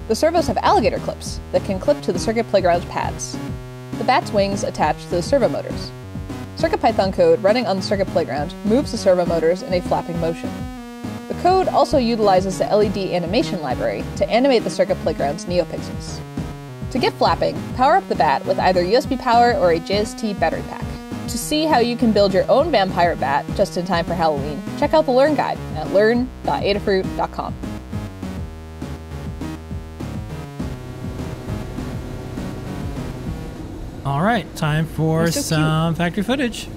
[0.09, 3.37] The servos have alligator clips that can clip to the Circuit Playground pads.
[3.99, 5.91] The bat's wings attach to the servo motors.
[6.57, 10.51] CircuitPython code running on the Circuit Playground moves the servo motors in a flapping motion.
[11.29, 16.21] The code also utilizes the LED animation library to animate the Circuit Playground's NeoPixels.
[16.91, 20.63] To get flapping, power up the bat with either USB power or a JST battery
[20.71, 20.87] pack.
[21.31, 24.61] To see how you can build your own vampire bat just in time for Halloween,
[24.79, 27.55] check out the Learn Guide at learn.adafruit.com.
[34.05, 35.45] All right, time for You're cute.
[35.45, 36.69] some factory footage.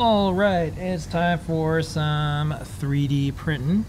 [0.00, 3.84] All right, it's time for some 3D printing.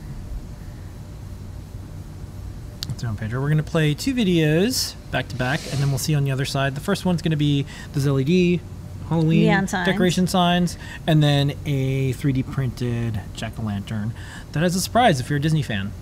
[2.89, 3.39] Let's on Pedro.
[3.39, 6.31] We're going to play two videos back to back, and then we'll see on the
[6.31, 6.75] other side.
[6.75, 8.59] The first one's going to be those LED
[9.07, 9.87] Halloween Neon signs.
[9.87, 14.13] decoration signs, and then a 3D printed jack o' lantern.
[14.51, 15.93] That is a surprise if you're a Disney fan.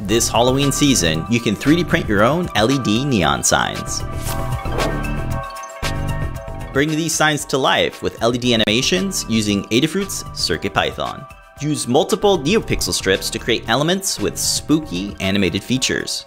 [0.00, 4.00] This Halloween season, you can 3D print your own LED neon signs.
[6.72, 11.26] Bring these signs to life with LED animations using Adafruit's CircuitPython.
[11.60, 16.24] Use multiple NeoPixel strips to create elements with spooky animated features.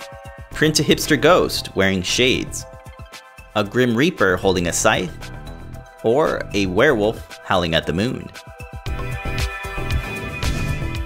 [0.52, 2.64] Print a hipster ghost wearing shades,
[3.56, 5.32] a Grim Reaper holding a scythe,
[6.04, 8.30] or a werewolf howling at the moon.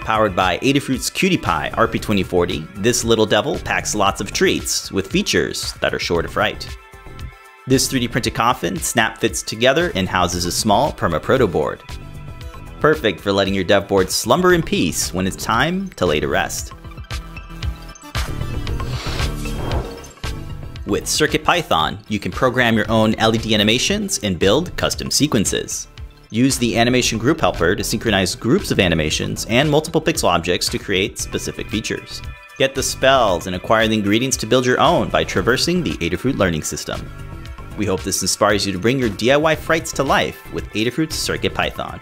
[0.01, 5.71] Powered by Adafruit's QT Py RP2040, this little devil packs lots of treats with features
[5.75, 6.67] that are sure to fright.
[7.69, 11.83] This 3D printed coffin snap fits together and houses a small perma-proto board.
[12.79, 16.27] Perfect for letting your dev board slumber in peace when it's time to lay to
[16.27, 16.73] rest.
[20.87, 25.89] With CircuitPython, you can program your own LED animations and build custom sequences.
[26.31, 30.79] Use the Animation Group Helper to synchronize groups of animations and multiple pixel objects to
[30.79, 32.19] create specific features.
[32.57, 36.39] Get the spells and acquire the ingredients to build your own by traversing the Adafruit
[36.39, 37.07] Learning System.
[37.79, 42.01] We hope this inspires you to bring your DIY frights to life with Adafruit's CircuitPython.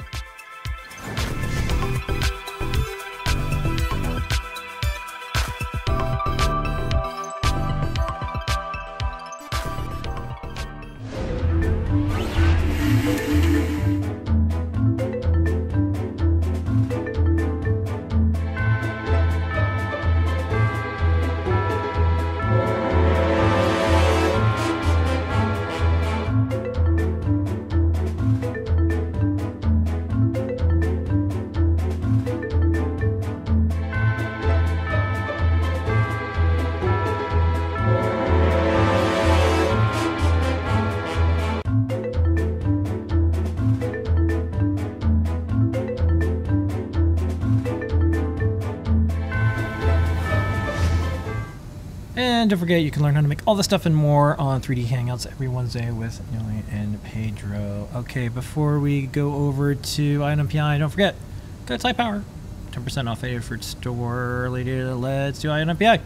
[53.47, 57.87] All this stuff and more on 3D Hangouts every Wednesday with Neely and Pedro.
[57.95, 61.15] Okay, before we go over to EYE on NPI, don't forget,
[61.65, 62.25] go to Type Power.
[62.71, 64.49] 10% off Adafruit store.
[64.51, 66.01] Later, let's do EYE on NPI.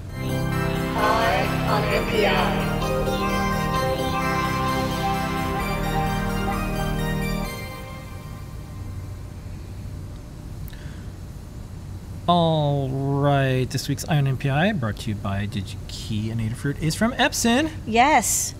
[12.33, 16.95] All right, this week's EYE on NPI, brought to you by DigiKey and Adafruit, is
[16.95, 17.69] from Epson.
[17.85, 18.55] Yes.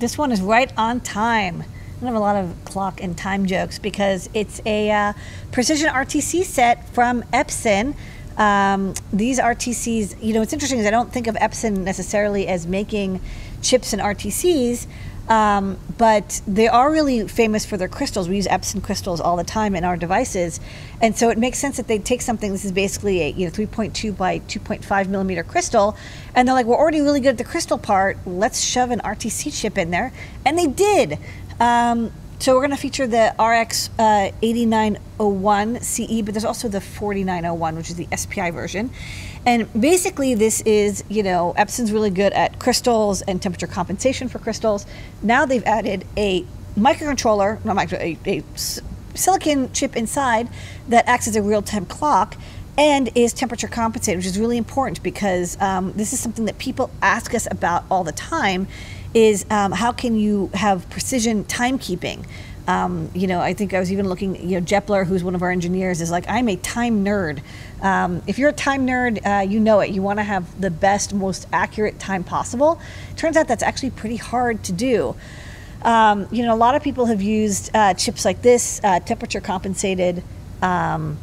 [0.00, 1.62] This one is right on time.
[1.62, 5.12] I don't have a lot of clock and time jokes because it's a uh,
[5.52, 7.94] precision RTC set from Epson.
[8.36, 12.66] Um, these RTCs, you know, what's interesting is I don't think of Epson necessarily as
[12.66, 13.20] making
[13.62, 14.88] chips and RTCs,
[15.30, 18.28] um, but they are really famous for their crystals.
[18.28, 20.58] We use Epson crystals all the time in our devices,
[21.00, 22.50] and so it makes sense that they take something.
[22.50, 25.96] This is basically a you know 3.2 by 2.5 millimeter crystal,
[26.34, 28.18] and they're like, we're already really good at the crystal part.
[28.26, 30.12] Let's shove an RTC chip in there,
[30.44, 31.18] and they did.
[31.60, 36.80] Um, so we're going to feature the RX uh, 8901 CE, but there's also the
[36.80, 38.90] 4901, which is the SPI version.
[39.46, 44.38] And basically, this is, you know, Epson's really good at crystals and temperature compensation for
[44.38, 44.86] crystals.
[45.22, 46.44] Now they've added a
[46.76, 48.42] microcontroller, not micro, a, a
[49.14, 50.48] silicon chip inside
[50.88, 52.36] that acts as a real-time clock
[52.78, 56.90] and is temperature compensated, which is really important because um, this is something that people
[57.02, 58.68] ask us about all the time.
[59.12, 62.24] Is um, how can you have precision timekeeping?
[62.70, 64.36] Um, you know, I think I was even looking.
[64.48, 67.40] You know, Jepler, who's one of our engineers, is like, I'm a time nerd.
[67.82, 69.90] Um, if you're a time nerd, uh, you know it.
[69.90, 72.80] You want to have the best, most accurate time possible.
[73.16, 75.16] Turns out that's actually pretty hard to do.
[75.82, 79.40] Um, you know, a lot of people have used uh, chips like this, uh, temperature
[79.40, 80.22] compensated
[80.62, 81.18] um,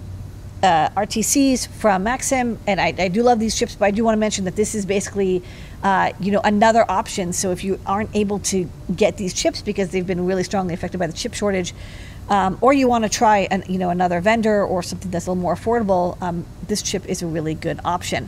[0.64, 4.16] uh, RTCs from Maxim, and I, I do love these chips, but I do want
[4.16, 5.44] to mention that this is basically,
[5.84, 7.34] uh, you know, another option.
[7.34, 10.98] So if you aren't able to get these chips because they've been really strongly affected
[10.98, 11.74] by the chip shortage,
[12.30, 15.32] um, or you want to try, an, you know, another vendor or something that's a
[15.32, 18.28] little more affordable, um, this chip is a really good option.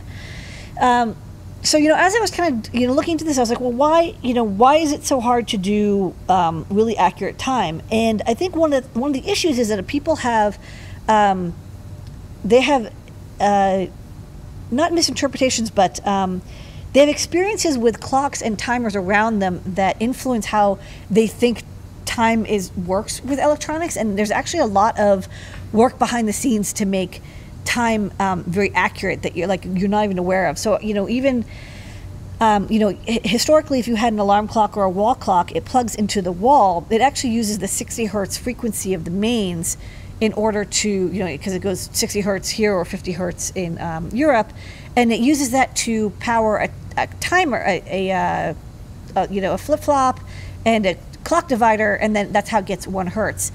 [0.80, 1.16] Um,
[1.62, 3.50] so you know, as I was kind of you know looking into this, I was
[3.50, 7.38] like, well, why you know why is it so hard to do um, really accurate
[7.38, 7.82] time?
[7.90, 10.58] And I think one of the, one of the issues is that people have
[11.06, 11.54] um,
[12.44, 12.92] they have
[13.40, 13.86] uh,
[14.70, 16.40] not misinterpretations, but um,
[16.92, 20.78] they have experiences with clocks and timers around them that influence how
[21.10, 21.62] they think
[22.04, 23.96] time is works with electronics.
[23.96, 25.28] And there's actually a lot of
[25.72, 27.22] work behind the scenes to make
[27.64, 30.58] time um, very accurate that you're like you're not even aware of.
[30.58, 31.44] So you know even.
[32.42, 35.66] Um, you know, historically, if you had an alarm clock or a wall clock, it
[35.66, 36.86] plugs into the wall.
[36.88, 39.76] It actually uses the 60 hertz frequency of the mains
[40.22, 43.78] in order to, you know, because it goes 60 hertz here or 50 hertz in
[43.78, 44.54] um, Europe,
[44.96, 48.54] and it uses that to power a, a timer, a, a, uh,
[49.16, 50.20] a you know, a flip flop,
[50.64, 53.52] and a clock divider, and then that's how it gets one hertz.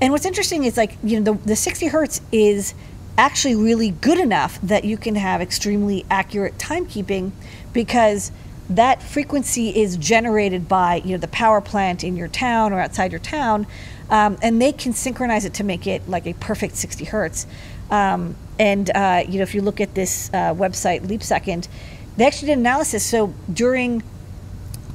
[0.00, 2.74] And what's interesting is like you know the, the 60 hertz is
[3.16, 7.30] actually really good enough that you can have extremely accurate timekeeping
[7.72, 8.32] because
[8.68, 13.12] that frequency is generated by you know the power plant in your town or outside
[13.12, 13.66] your town,
[14.10, 17.46] um, and they can synchronize it to make it like a perfect 60 hertz.
[17.90, 21.68] Um, and uh, you know if you look at this uh, website Leap Second,
[22.16, 23.04] they actually did analysis.
[23.04, 24.02] So during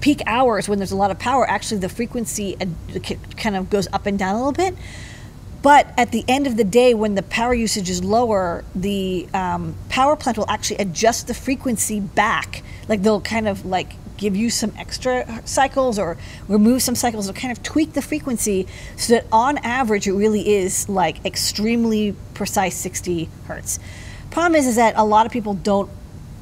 [0.02, 2.66] peak hours when there's a lot of power, actually the frequency uh,
[3.36, 4.76] kind of goes up and down a little bit.
[5.62, 9.76] But at the end of the day, when the power usage is lower, the um,
[9.90, 12.64] power plant will actually adjust the frequency back.
[12.88, 16.18] Like they'll kind of like give you some extra cycles or
[16.48, 18.68] remove some cycles or kind of tweak the frequency
[18.98, 23.80] so that on average it really is like extremely precise 60 hertz.
[24.30, 25.90] Problem is, is that a lot of people don't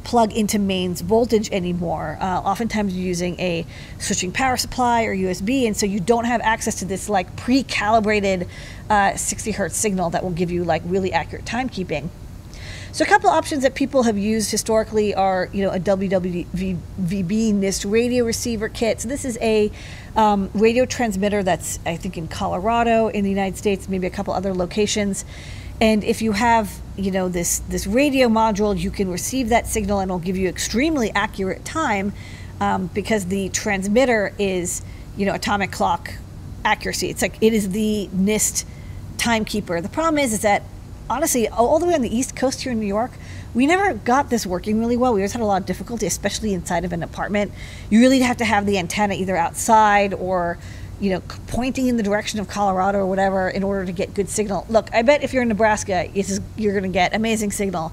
[0.07, 2.17] plug into mains voltage anymore.
[2.21, 3.65] Uh, oftentimes you're using a
[3.99, 8.47] switching power supply or USB, and so you don't have access to this like pre-calibrated
[8.89, 12.07] uh, 60 hertz signal that will give you like really accurate timekeeping.
[12.93, 16.47] So a couple options that people have used historically are, you know, a WWVB
[16.97, 19.01] NIST radio receiver kit.
[19.01, 19.69] So this is a
[20.15, 24.33] um, radio transmitter that's, I think, in Colorado, in the United States, maybe a couple
[24.33, 25.25] other locations.
[25.79, 29.99] And if you have, you know, this this radio module, you can receive that signal
[29.99, 32.13] and it'll give you extremely accurate time
[32.59, 34.81] um, because the transmitter is,
[35.15, 36.13] you know, atomic clock
[36.65, 37.09] accuracy.
[37.09, 38.65] It's like it is the NIST
[39.17, 39.81] timekeeper.
[39.81, 40.63] The problem is, is that
[41.09, 43.11] honestly, all the way on the East Coast here in New York,
[43.53, 45.13] we never got this working really well.
[45.13, 47.51] We always had a lot of difficulty, especially inside of an apartment.
[47.89, 50.57] You really have to have the antenna either outside or,
[50.99, 54.29] you know, pointing in the direction of Colorado or whatever in order to get good
[54.29, 54.65] signal.
[54.69, 57.91] Look, I bet if you're in Nebraska, is, you're going to get amazing signal.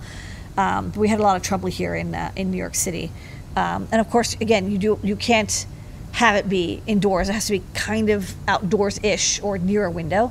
[0.56, 3.10] Um, we had a lot of trouble here in uh, in New York City,
[3.56, 5.66] um, and of course, again, you do you can't
[6.12, 7.28] have it be indoors.
[7.28, 10.30] It has to be kind of outdoors-ish or near a window.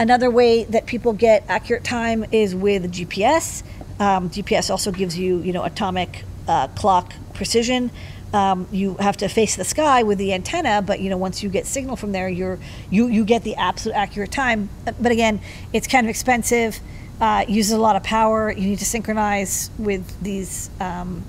[0.00, 3.62] Another way that people get accurate time is with GPS.
[4.00, 7.90] Um, GPS also gives you, you know, atomic uh, clock precision.
[8.34, 11.48] Um, you have to face the sky with the antenna, but you know, once you
[11.48, 12.58] get signal from there, you're
[12.90, 14.68] you you get the absolute accurate time.
[14.84, 15.40] But again,
[15.72, 16.80] it's kind of expensive.
[17.20, 18.50] Uh, uses a lot of power.
[18.50, 21.22] You need to synchronize with these um,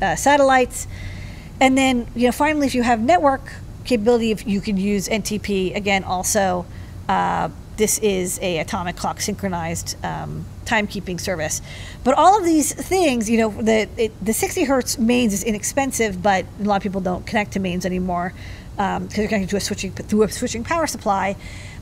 [0.00, 0.88] uh, satellites.
[1.60, 3.52] And then, you know, finally, if you have network
[3.84, 6.04] capability, if you can use NTP again.
[6.04, 6.66] Also,
[7.08, 11.62] uh, this is a atomic clock synchronized um, timekeeping service.
[12.04, 16.22] But all of these things, you know, the it, the 60 hertz mains is inexpensive,
[16.22, 18.32] but a lot of people don't connect to mains anymore
[18.76, 21.36] because they're connected to a switching through a switching power supply.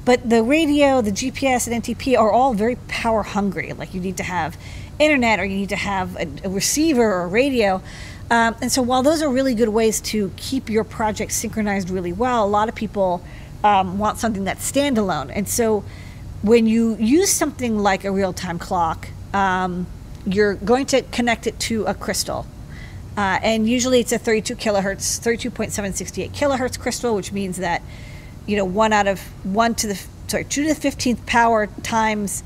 [0.04, 3.72] But the radio, the GPS, and NTP are all very power hungry.
[3.72, 4.56] Like you need to have
[4.98, 7.82] internet, or you need to have a, a receiver or a radio.
[8.30, 12.12] Um, and so, while those are really good ways to keep your project synchronized really
[12.12, 13.22] well, a lot of people
[13.64, 15.32] um, want something that's standalone.
[15.34, 15.84] And so,
[16.42, 19.86] when you use something like a real time clock, um,
[20.26, 22.46] you're going to connect it to a crystal.
[23.16, 27.80] Uh, and usually it's a 32 kilohertz, 32.768 kilohertz crystal, which means that,
[28.46, 32.42] you know, one out of one to the, sorry, two to the 15th power times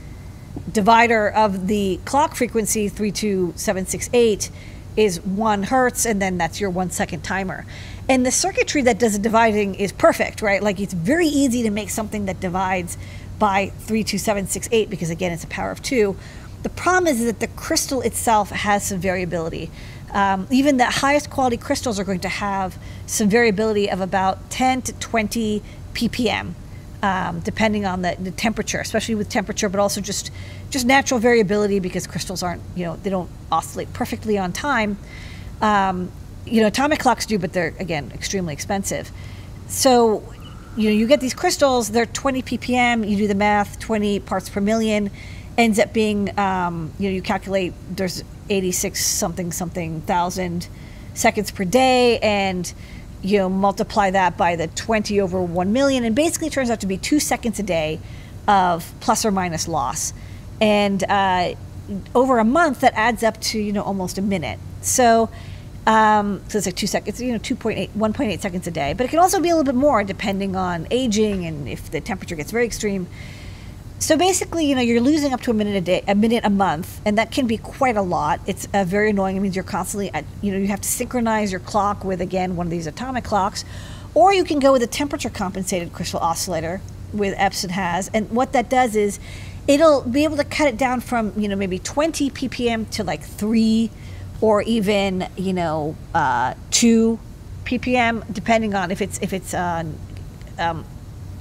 [0.71, 4.51] divider of the clock frequency 32768
[4.97, 7.65] is one hertz and then that's your one second timer
[8.09, 10.63] and the circuitry that does the dividing is perfect right?
[10.63, 12.97] Like it's very easy to make something that divides
[13.39, 16.17] by 32768 because again it's a power of two.
[16.63, 19.71] The problem is that the crystal itself has some variability.
[20.13, 24.83] Um, even the highest quality crystals are going to have some variability of about 10
[24.83, 26.55] to 20 ppm
[27.03, 30.31] um, depending on the, the temperature, especially with temperature, but also just
[30.71, 34.99] just natural variability because crystals aren't you know they don't oscillate perfectly on time.
[35.61, 36.11] Um,
[36.51, 39.11] you know, atomic clocks do, but they're again extremely expensive.
[39.69, 40.23] So
[40.77, 43.09] you know you get these crystals, they're 20 ppm.
[43.09, 45.11] You do the math, 20 parts per million
[45.57, 50.69] ends up being um, you know you calculate there's 86 something something thousand
[51.15, 52.73] seconds per day and
[53.23, 56.87] you know, multiply that by the 20 over 1 million, and basically turns out to
[56.87, 58.01] be two seconds a day
[58.47, 60.13] of plus or minus loss.
[60.61, 61.55] And uh,
[62.15, 64.59] over a month, that adds up to, you know, almost a minute.
[64.83, 65.29] So,
[65.89, 68.93] um, so it's like two seconds, you know, 2.8, 1.8 seconds a day.
[68.93, 72.03] But it can also be a little bit more depending on aging and if the
[72.03, 73.07] temperature gets very extreme.
[73.99, 76.51] So basically, you know, you're losing up to a minute a day, a minute a
[76.51, 78.41] month, and that can be quite a lot.
[78.47, 79.39] It's uh, very annoying.
[79.39, 82.55] It means you're constantly, at, you know, you have to synchronize your clock with again
[82.55, 83.65] one of these atomic clocks,
[84.13, 86.83] or you can go with a temperature compensated crystal oscillator
[87.15, 89.19] with Epson has, and what that does is
[89.67, 93.23] it'll be able to cut it down from you know maybe 20 ppm to like
[93.23, 93.91] three,
[94.41, 97.19] or even you know uh, two
[97.65, 99.85] ppm, depending on if it's if it's uh,
[100.59, 100.85] um,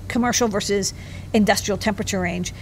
[0.08, 0.93] commercial versus
[1.34, 2.54] industrial temperature range.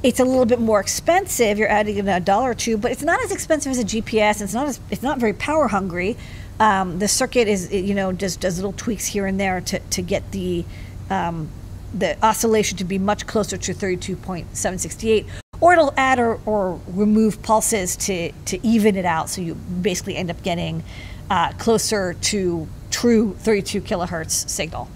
[0.00, 1.58] It's a little bit more expensive.
[1.58, 4.40] You're adding in a dollar or two, but it's not as expensive as a GPS.
[4.40, 6.16] It's not as it's not very power hungry.
[6.60, 10.02] Um, the circuit is you know just does little tweaks here and there to, to
[10.02, 10.64] get the
[11.10, 11.48] um,
[11.92, 15.26] the oscillation to be much closer to 32.768
[15.60, 19.28] or it'll add or, or remove pulses to, to even it out.
[19.28, 20.84] So you basically end up getting
[21.30, 24.88] uh, closer to true 32 kilohertz signal.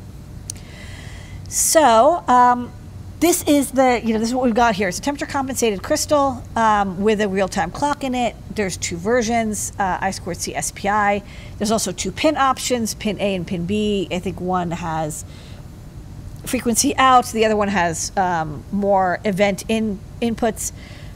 [1.49, 2.73] So um,
[3.21, 4.89] this is the you know this is what we've got here.
[4.89, 8.35] It's a temperature compensated crystal um, with a real-time clock in it.
[8.55, 11.23] There's two versions uh, i squared c spi
[11.59, 14.09] there's also two pin options pin a and pin b.
[14.11, 15.25] I think one has
[16.45, 17.27] frequency out.
[17.27, 20.73] The other one has um, more event in inputs.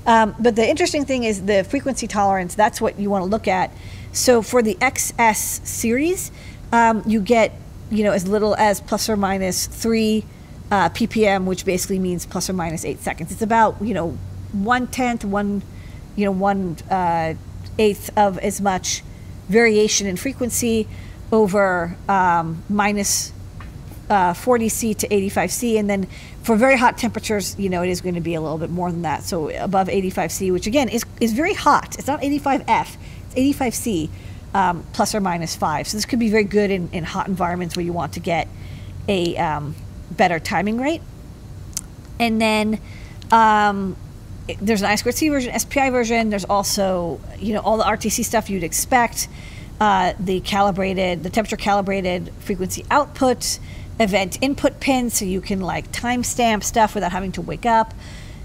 [0.06, 2.54] Um, but the interesting thing is the frequency tolerance.
[2.54, 3.72] That's what you want to look at.
[4.12, 6.30] So for the XS series,
[6.72, 7.52] um, you get
[7.90, 10.24] you know as little as plus or minus three
[10.70, 13.32] uh, ppm, which basically means plus or minus eight seconds.
[13.32, 14.18] It's about you know
[14.52, 15.62] one tenth, one
[16.14, 17.34] you know one uh,
[17.78, 19.02] eighth of as much
[19.48, 20.88] variation in frequency
[21.32, 23.32] over um, minus
[24.08, 26.06] uh, 40C to 85C, and then
[26.46, 28.92] for very hot temperatures, you know, it is going to be a little bit more
[28.92, 29.24] than that.
[29.24, 31.96] So above 85C, which again is is very hot.
[31.98, 32.96] It's not 85F,
[33.34, 34.08] it's 85C,
[34.54, 35.88] um, plus or minus five.
[35.88, 38.46] So this could be very good in, in hot environments where you want to get
[39.08, 39.74] a um,
[40.12, 41.02] better timing rate.
[42.20, 42.80] And then
[43.32, 43.96] um,
[44.46, 46.30] it- there's an I squared C version, SPI version.
[46.30, 49.26] There's also you know all the RTC stuff you'd expect.
[49.80, 53.58] Uh, the calibrated, the temperature calibrated frequency output,
[53.98, 57.94] event input pin, so you can like timestamp stuff without having to wake up.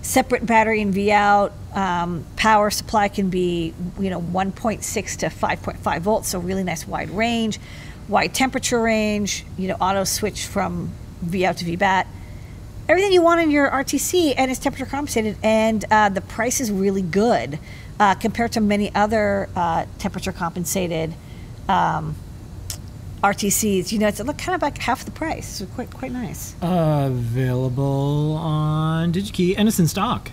[0.01, 1.53] Separate battery and V out.
[1.73, 7.09] Um, power supply can be you know 1.6 to 5.5 volts, so really nice wide
[7.11, 7.59] range,
[8.07, 9.45] wide temperature range.
[9.57, 10.91] You know auto switch from
[11.21, 12.07] V out to V bat
[12.91, 16.69] everything you want in your RTC, and it's temperature compensated, and uh, the price is
[16.69, 17.57] really good
[18.01, 21.13] uh, compared to many other uh, temperature compensated
[21.69, 22.15] um,
[23.23, 23.91] RTCs.
[23.91, 25.47] You know, it's look kind of like half the price.
[25.47, 26.55] So quite quite nice.
[26.61, 30.31] Available on DigiKey and it's in stock.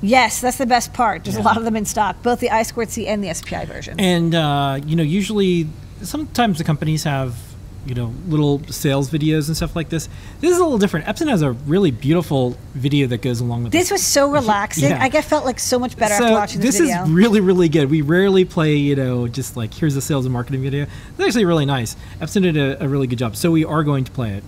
[0.00, 1.24] Yes, that's the best part.
[1.24, 3.64] There's a lot of them in stock, both the I squared C and the SPI
[3.64, 3.98] version.
[3.98, 5.68] And uh, you know, usually,
[6.02, 7.36] sometimes the companies have
[7.87, 10.07] you know little sales videos and stuff like this.
[10.39, 11.05] This is a little different.
[11.05, 14.89] Epson has a really beautiful video that goes along with this was so relaxing.
[14.89, 15.03] Yeah.
[15.03, 17.03] I get felt like so much better so after watching this, this video.
[17.03, 17.89] is really really good.
[17.89, 20.83] We rarely play you know just like here's a sales and marketing video.
[20.83, 21.95] It's actually really nice.
[22.19, 23.35] Epson did a, a really good job.
[23.35, 24.43] So we are going to play it.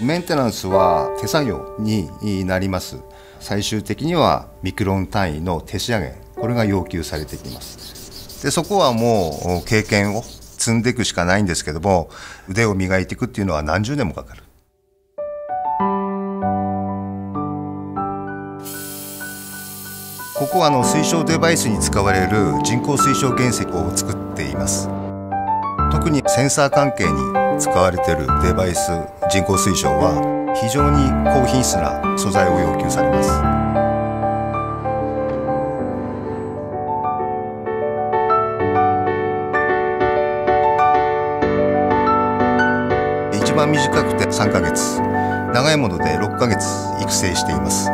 [0.00, 2.98] メンテナンスは手作業になります
[3.43, 8.41] 最終的にはミクロン単位の手仕上げこれが要求されてきます。
[8.41, 12.09] でそこはもう経験を積んでいくしかないんですけども
[12.47, 14.43] 腕を磨いていくっていうのは何十年もかかる。
[20.35, 24.87] ここはあの水晶デバイスに使われる人工水晶原石を作っています。
[25.91, 28.89] 特にセンサー関係に使われているデバイス
[29.29, 33.29] 人工水晶は非常に高品質な素材を要求されます。
[43.37, 44.99] 一番短くて3ヶ月。
[45.53, 46.65] 長いもので6ヶ月
[46.99, 47.87] 育成しています。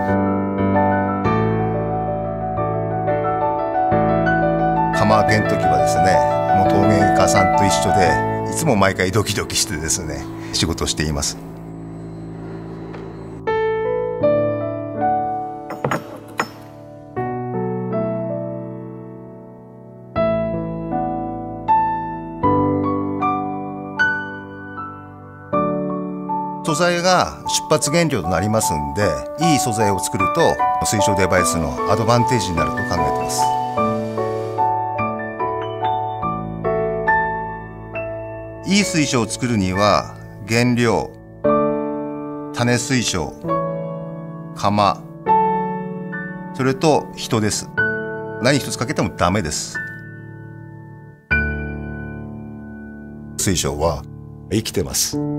[4.98, 6.16] 釜揚げの時はですね
[6.56, 11.38] もう陶芸家さんと一緒でいつも毎回ドキドキしてですね仕事をしています。
[26.80, 29.04] 材が出発原料となりますんで
[29.42, 30.42] いい素材を作ると
[30.86, 33.42] 水晶デバイスのアドバンテージになると考えてます。
[38.72, 40.16] いい水晶を作るには
[40.48, 41.12] 原料
[42.56, 43.34] 種水晶
[44.56, 45.04] 釜
[46.54, 47.70] それと人です。
[48.42, 49.76] 何一つかけてもダメです。
[53.38, 54.04] 水晶は
[54.52, 55.39] 生きてます。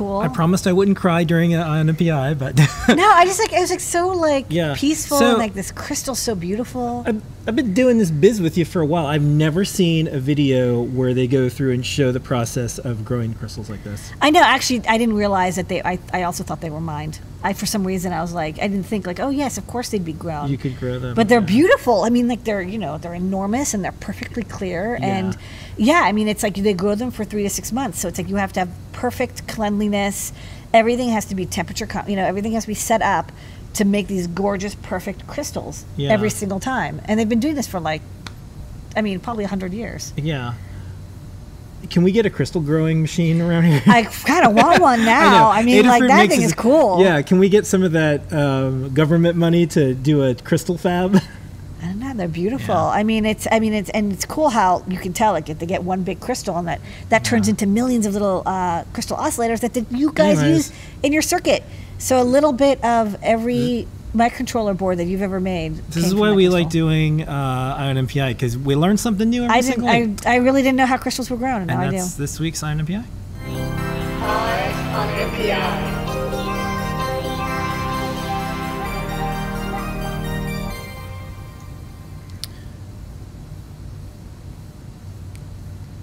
[0.00, 0.18] Cool?
[0.20, 2.56] I promised I wouldn't cry during a, an MPI, but
[2.96, 4.74] no, I just like it was like so like Yeah.
[4.76, 7.04] peaceful So- and like this crystal so beautiful.
[7.46, 9.06] I've been doing this biz with you for a while.
[9.06, 13.32] I've never seen a video where they go through and show the process of growing
[13.34, 14.12] crystals like this.
[14.20, 14.42] I know.
[14.42, 15.82] Actually, I didn't realize that they.
[15.82, 17.18] I, I also thought they were mined.
[17.42, 19.88] I for some reason I was like I didn't think like oh yes of course
[19.88, 20.50] they'd be grown.
[20.50, 21.46] You could grow them, but they're yeah.
[21.46, 22.02] beautiful.
[22.02, 25.36] I mean like they're you know they're enormous and they're perfectly clear and
[25.78, 28.18] yeah I mean it's like they grow them for three to six months so it's
[28.18, 30.32] like you have to have perfect cleanliness.
[30.74, 31.88] Everything has to be temperature.
[32.06, 33.32] You know everything has to be set up
[33.74, 36.10] to make these gorgeous perfect crystals Yeah.
[36.10, 37.00] every single time.
[37.04, 38.02] And they've been doing this for like
[38.96, 40.12] I mean probably hundred years.
[40.16, 40.54] Yeah.
[41.88, 43.82] Can we get a crystal growing machine around here?
[43.86, 45.30] I kind of want one now.
[45.30, 45.48] know.
[45.48, 47.00] I, mean, like that thing is cool.
[47.02, 51.16] Yeah, can we get some of that um, government money to do a crystal fab?
[51.82, 52.12] I don't know.
[52.12, 52.74] They're beautiful.
[52.74, 52.84] Yeah.
[52.88, 53.48] I mean, it's.
[53.50, 56.02] I mean, it's and it's cool how you can tell like if they get one
[56.02, 59.86] big crystal and that that turns into millions of little uh, crystal oscillators that the,
[59.90, 60.68] you guys Anyways.
[60.68, 61.62] use in your circuit.
[62.00, 63.86] So a little bit of every
[64.16, 65.76] microcontroller board that you've ever made.
[65.90, 69.44] This is why we like doing uh, EYE on NPI because we learn something new
[69.44, 70.26] every I single didn't.
[70.26, 71.98] I, I really didn't know how crystals were grown, and now I and do.
[71.98, 73.04] that's this week's EYE on NPI.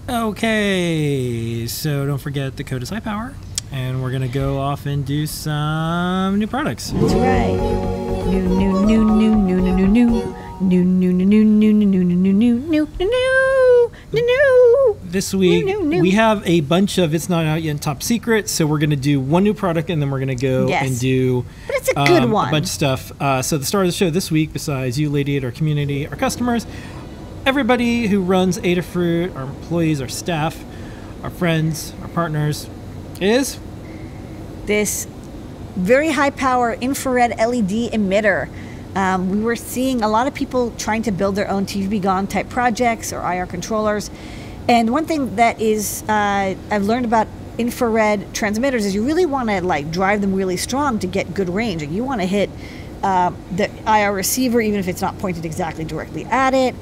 [0.10, 3.36] Okay, so don't forget the code is high power,
[3.72, 6.92] and we're gonna go off and do some new products.
[6.92, 7.54] That's right.
[8.28, 10.36] New, new, new, new, new, new, new, new.
[10.60, 14.98] New, new, new, new, new, new, new, new, new, new, new, new, new, new.
[15.04, 16.02] This week New, new, new.
[16.02, 19.20] we have a bunch of it's not out yet top secret, so we're gonna do
[19.20, 20.88] one new product and then we're gonna go Yes.
[20.90, 22.48] and do But it's a good um, one.
[22.50, 23.12] a bunch of stuff.
[23.22, 26.08] Uh, so the star of the show this week, besides you, Lady Ada our community,
[26.08, 26.66] our customers,
[27.46, 30.62] everybody who runs Adafruit, our employees, our staff,
[31.24, 32.68] our friends, our partners,
[33.22, 33.60] is
[34.66, 35.08] this
[35.76, 38.50] very high power infrared LED emitter.
[38.96, 42.50] Um, we were seeing a lot of people trying to build their own TV-B-Gone type
[42.50, 44.10] projects or IR controllers.
[44.68, 49.50] And one thing that is uh, I've learned about infrared transmitters is you really want
[49.50, 51.82] to like drive them really strong to get good range.
[51.82, 52.50] Like you want to hit
[53.04, 56.76] uh, the IR receiver even if it's not pointed exactly directly at it.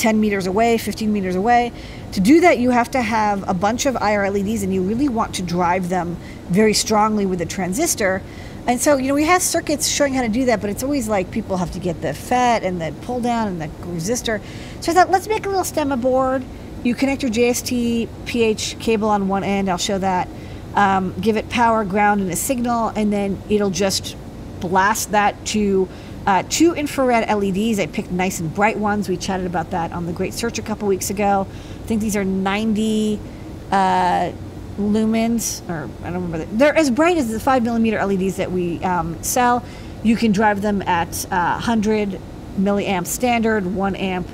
[0.00, 1.72] 10 meters away, 15 meters away.
[2.12, 5.08] To do that, you have to have a bunch of IR LEDs and you really
[5.08, 6.16] want to drive them
[6.48, 8.22] very strongly with a transistor.
[8.66, 11.08] And so, you know, we have circuits showing how to do that, but it's always
[11.08, 14.40] like people have to get the FET and the pull down and the resistor.
[14.80, 16.42] So I thought, let's make a little stemma board.
[16.82, 20.28] You connect your JST PH cable on one end, I'll show that.
[20.74, 24.16] Um, give it power, ground, and a signal, and then it'll just
[24.60, 25.88] blast that to
[26.26, 27.78] uh, two infrared LEDs.
[27.78, 29.08] I picked nice and bright ones.
[29.08, 31.46] We chatted about that on the Great Search a couple weeks ago.
[31.48, 33.18] I think these are 90
[33.70, 34.32] uh,
[34.78, 36.38] lumens, or I don't remember.
[36.38, 39.64] The, they're as bright as the five millimeter LEDs that we um, sell.
[40.02, 42.20] You can drive them at uh, 100
[42.58, 44.28] milliamp standard, one amp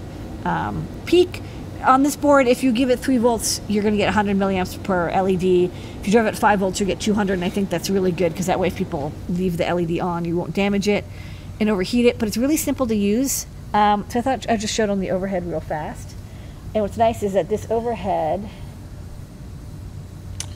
[0.44, 1.42] um, peak.
[1.84, 4.82] On this board, if you give it three volts, you're going to get 100 milliamps
[4.82, 5.70] per LED.
[6.00, 8.12] If you drive it at five volts, you get 200, and I think that's really
[8.12, 11.04] good because that way, if people leave the LED on, you won't damage it
[11.60, 12.18] and overheat it.
[12.18, 13.46] But it's really simple to use.
[13.72, 16.14] Um, so I thought I just showed on the overhead real fast.
[16.74, 18.48] And what's nice is that this overhead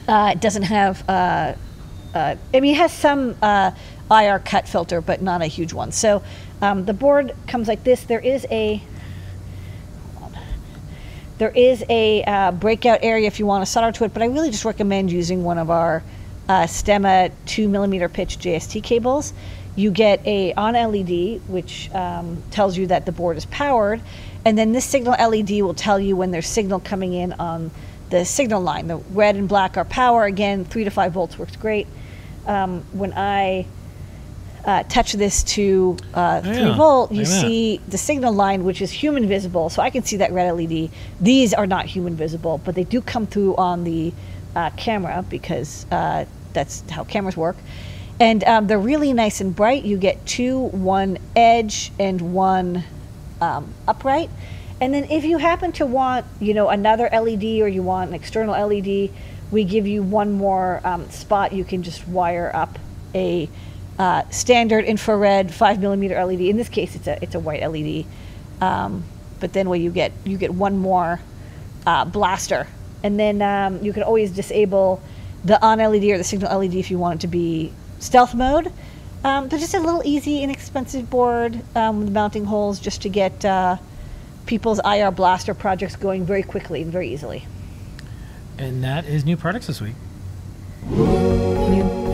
[0.07, 1.07] uh, doesn't have.
[1.09, 1.55] Uh,
[2.13, 3.71] uh, I mean, it has some uh,
[4.11, 5.91] IR cut filter, but not a huge one.
[5.91, 6.21] So
[6.61, 8.03] um, the board comes like this.
[8.03, 8.81] There is a
[11.37, 14.27] there is a uh, breakout area if you want to solder to it, but I
[14.27, 16.03] really just recommend using one of our
[16.47, 19.33] uh, Stemma two millimeter pitch JST cables.
[19.81, 23.99] You get a on LED, which um, tells you that the board is powered,
[24.45, 27.71] and then this signal LED will tell you when there's signal coming in on
[28.11, 28.85] the signal line.
[28.87, 30.25] The red and black are power.
[30.25, 31.87] Again, three to five volts works great.
[32.45, 33.65] Um, when I
[34.65, 36.75] uh, touch this to uh, Oh, three yeah.
[36.75, 39.69] volt, you see the signal line, which is human visible.
[39.69, 40.91] So I can see that red LED.
[41.19, 44.13] These are not human visible, but they do come through on the
[44.55, 47.55] uh, camera because uh, that's how cameras work.
[48.21, 49.83] And um, they're really nice and bright.
[49.83, 52.83] You get two, one edge and one
[53.41, 54.29] um, upright.
[54.79, 58.15] And then if you happen to want, you know, another LED or you want an
[58.15, 59.09] external LED,
[59.49, 61.51] we give you one more um, spot.
[61.51, 62.77] You can just wire up
[63.15, 63.49] a
[63.97, 66.41] uh, standard infrared five millimeter LED.
[66.41, 68.05] In this case, it's a it's a white LED.
[68.61, 69.03] Um,
[69.39, 71.19] but then what you get you get one more
[71.87, 72.67] uh, blaster,
[73.01, 75.01] and then um, you can always disable
[75.43, 78.71] the on LED or the signal LED if you want it to be stealth mode.
[79.23, 83.45] Um, but just a little easy, inexpensive board um, with mounting holes just to get
[83.45, 83.77] uh,
[84.47, 87.45] people's IR blaster projects going very quickly and very easily.
[88.57, 89.93] and that is new products this week.
[90.89, 91.05] New,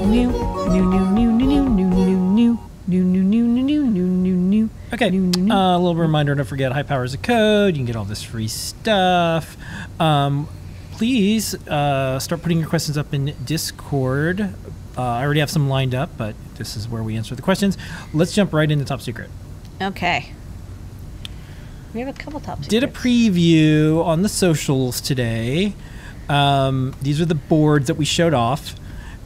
[0.05, 0.29] new,
[0.67, 4.69] new, new, new, new, new, new, new, new, new, new, new, new, new, new, new.
[4.93, 7.75] Okay, uh, a little reminder don't forget high power is a code.
[7.75, 9.57] You can get all this free stuff.
[9.99, 10.47] Um,
[10.91, 14.53] please uh, start putting your questions up in Discord.
[14.97, 17.77] Uh, I already have some lined up, but this is where we answer the questions.
[18.13, 19.29] Let's jump right into top secret.
[19.81, 20.31] Okay.
[21.93, 25.73] We have a couple top Did a preview on the socials today.
[26.29, 28.75] Um, these are the boards that we showed off.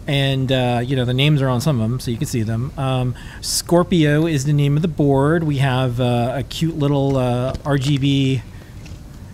[0.07, 2.41] And, uh, you know, the names are on some of them, so you can see
[2.41, 2.73] them.
[2.75, 5.43] Um, Scorpio is the name of the board.
[5.43, 8.41] We have uh, a cute little uh, RGB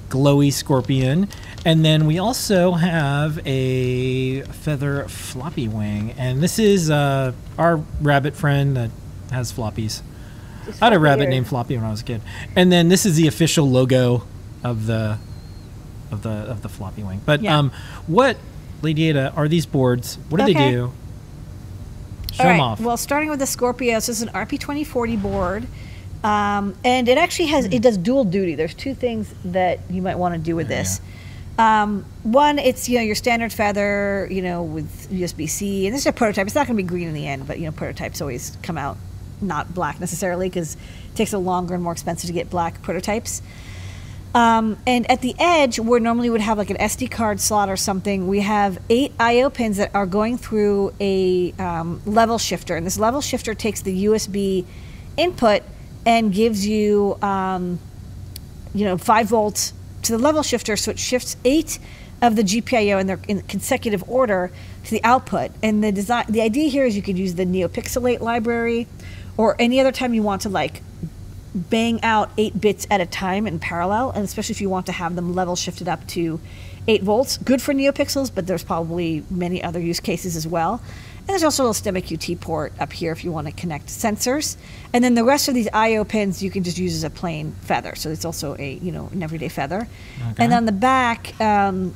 [0.09, 1.29] glowy scorpion.
[1.67, 6.15] And then we also have a feather floppy wing.
[6.17, 8.89] And this is uh, our rabbit friend that
[9.31, 10.01] has floppies.
[10.81, 11.29] I had a rabbit weird.
[11.31, 12.21] named Floppy when I was a kid.
[12.55, 14.23] And then this is the official logo
[14.63, 15.17] of the
[16.09, 17.21] of the of the floppy wing.
[17.25, 17.57] But Yeah.
[17.57, 17.73] um,
[18.05, 18.37] what,
[18.81, 20.17] Lady Ada, are these boards?
[20.29, 20.93] What do they do?
[22.31, 22.79] Show All them off.
[22.79, 25.67] Well, starting with the Scorpio, this is an RP2040 board.
[26.23, 28.55] Um, and it actually has, it does dual duty.
[28.55, 31.01] There's two things that you might want to do with this.
[31.57, 35.87] Um, one, it's, you know, your standard feather, you know, with USB-C.
[35.87, 36.45] And this is a prototype.
[36.45, 38.77] It's not going to be green in the end, but, you know, prototypes always come
[38.77, 38.97] out
[39.41, 43.41] not black necessarily because it takes a longer and more expensive to get black prototypes.
[44.35, 47.77] Um, and at the edge, where normally would have like an SD card slot or
[47.77, 52.85] something, we have eight I/O pins that are going through a um, level shifter, and
[52.85, 54.65] this level shifter takes the USB
[55.15, 55.63] input
[56.05, 57.79] and gives you, um,
[58.75, 59.73] you know, five volts
[60.07, 61.79] to the level shifter, so it shifts eight
[62.21, 64.51] of the GPIO in their in consecutive order
[64.83, 65.51] to the output.
[65.61, 68.87] And the design, the idea here is you could use the NeoPXL8 library,
[69.37, 70.81] or any other time you want to like
[71.53, 74.91] bang out eight bits at a time in parallel, and especially if you want to
[74.91, 76.39] have them level shifted up to
[76.87, 77.37] eight volts.
[77.37, 80.81] Good for NeoPixels, but there's probably many other use cases as well.
[81.27, 83.87] And there's also a little STEMMA QT port up here if you want to connect
[83.87, 84.55] sensors.
[84.93, 87.53] And then the rest of these I/O pins you can just use as a plain
[87.61, 87.95] feather.
[87.95, 89.89] So it's also a you know an everyday feather.
[90.37, 91.93] And on the back, um,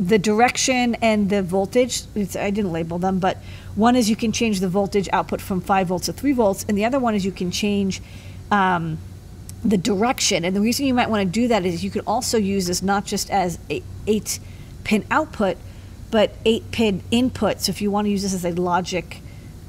[0.00, 2.04] the direction and the voltage.
[2.14, 3.36] It's, I didn't label them, but
[3.74, 6.78] one is you can change the voltage output from five volts to three volts, and
[6.78, 8.00] the other one is you can change
[8.50, 8.98] um,
[9.62, 10.44] the direction.
[10.44, 12.82] And the reason you might want to do that is you can also use this
[12.82, 14.38] not just as a eight
[14.84, 15.58] pin output,
[16.16, 17.60] but eight pin input.
[17.60, 19.20] So if you want to use this as a logic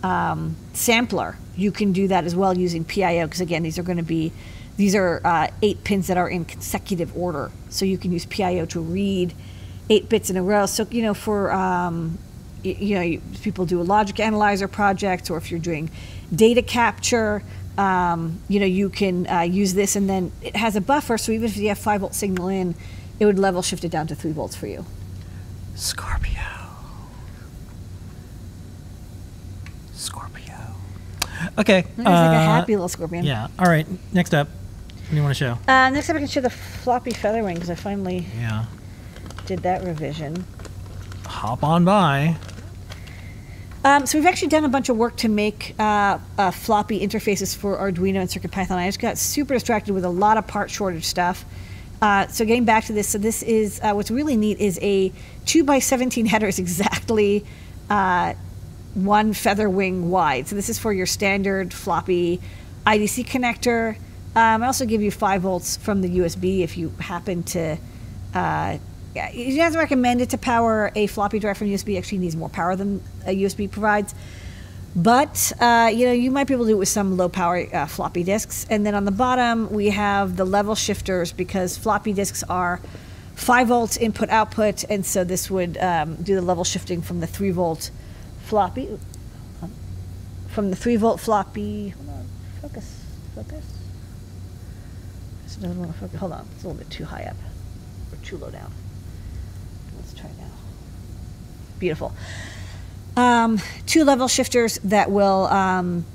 [0.02, 3.26] um, sampler, you can do that as well using PIO.
[3.26, 4.32] Because again, these are going to be
[4.78, 7.52] these are uh, eight pins that are in consecutive order.
[7.68, 9.34] So you can use PIO to read
[9.90, 10.68] eight bits in a row.
[10.68, 12.18] So you know for um,
[12.64, 15.92] y- you know you, people do a logic analyzer project, or if you're doing
[16.34, 17.44] data capture.
[17.78, 21.18] Um, you know, you can uh, use this, and then it has a buffer.
[21.18, 22.74] So even if you have five volt signal in,
[23.20, 24.86] it would level shift it down to three volts for you.
[25.78, 26.37] Scorpio.
[31.58, 31.80] Okay.
[31.80, 33.24] It's like a uh, happy little scorpion.
[33.26, 33.48] Yeah.
[33.60, 33.86] All right.
[34.14, 35.58] Next up, what do you want to show?
[35.72, 38.66] Uh, next up, I can show the floppy feather wing because I finally Yeah.
[39.46, 40.46] did that revision.
[41.26, 42.36] Hop on by.
[43.84, 47.56] Um, so we've actually done a bunch of work to make uh, uh, floppy interfaces
[47.56, 48.72] for Arduino and CircuitPython.
[48.72, 51.46] I just got super distracted with a lot of part shortage stuff.
[52.02, 55.12] Uh, so getting back to this, so this is uh, what's really neat is a
[55.46, 57.46] two by seventeen header is exactly
[57.90, 58.34] uh,
[58.98, 60.48] one feather wing wide.
[60.48, 62.42] So this is for your standard floppy
[62.86, 63.96] IDC connector.
[64.36, 67.78] Um, I also give you five volts from the USB if you happen to.
[68.34, 68.78] Uh,
[69.16, 71.98] yeah, it doesn't recommend it to power a floppy drive from USB.
[71.98, 74.14] Actually needs more power than a USB provides.
[74.96, 77.68] But uh, you know, you might be able to do it with some low power
[77.74, 78.66] uh, floppy disks.
[78.70, 82.82] And then on the bottom, we have the level shifters because floppy disks are
[83.36, 87.28] five volts input output, and so this would um, do the level shifting from the
[87.28, 87.92] three volt
[88.48, 88.98] floppy,
[90.48, 91.90] from the three volt floppy.
[91.90, 92.26] Hold on,
[92.62, 93.04] focus,
[93.36, 93.66] focus.
[95.44, 96.20] This doesn't want to focus.
[96.20, 97.38] Hold on, it's a little bit too high up
[98.12, 98.72] or too low down.
[99.98, 100.50] Let's try now.
[101.80, 102.14] Beautiful.
[103.16, 106.06] Um, two level shifters that will um,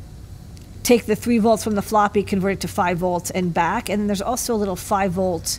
[0.83, 3.89] take the three volts from the floppy, convert it to five volts and back.
[3.89, 5.59] And then there's also a little five volt,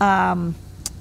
[0.00, 0.54] um,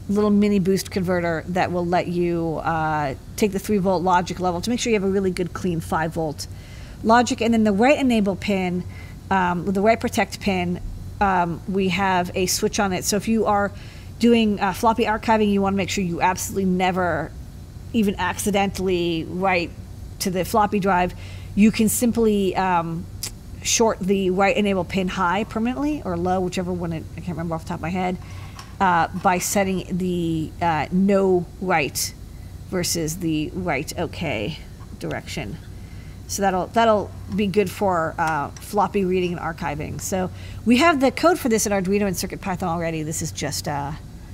[0.07, 4.61] little mini boost converter that will let you uh, take the three volt logic level
[4.61, 6.47] to make sure you have a really good clean five volt
[7.03, 7.41] logic.
[7.41, 8.83] And then the right enable pin,
[9.31, 10.79] um, the right protect pin,
[11.19, 13.03] um, we have a switch on it.
[13.03, 13.71] So if you are
[14.19, 17.31] doing uh, floppy archiving, you want to make sure you absolutely never
[17.93, 19.71] even accidentally write
[20.19, 21.13] to the floppy drive,
[21.55, 23.05] you can simply um,
[23.63, 27.55] short the right enable pin high permanently or low, whichever one it, I can't remember
[27.55, 28.17] off the top of my head,
[28.79, 32.13] uh, by setting the uh, no right
[32.69, 34.59] versus the right okay
[34.99, 35.57] direction.
[36.27, 40.01] So that'll that'll be good for uh, floppy reading and archiving.
[40.01, 40.31] So
[40.65, 43.03] we have the code for this in Arduino and CircuitPython already.
[43.03, 43.91] This is just uh,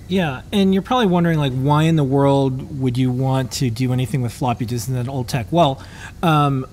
[0.07, 3.91] Yeah, and you're probably wondering like why in the world would you want to do
[3.93, 5.47] anything with floppy disks in that old tech?
[5.51, 5.83] Well,
[6.23, 6.65] um,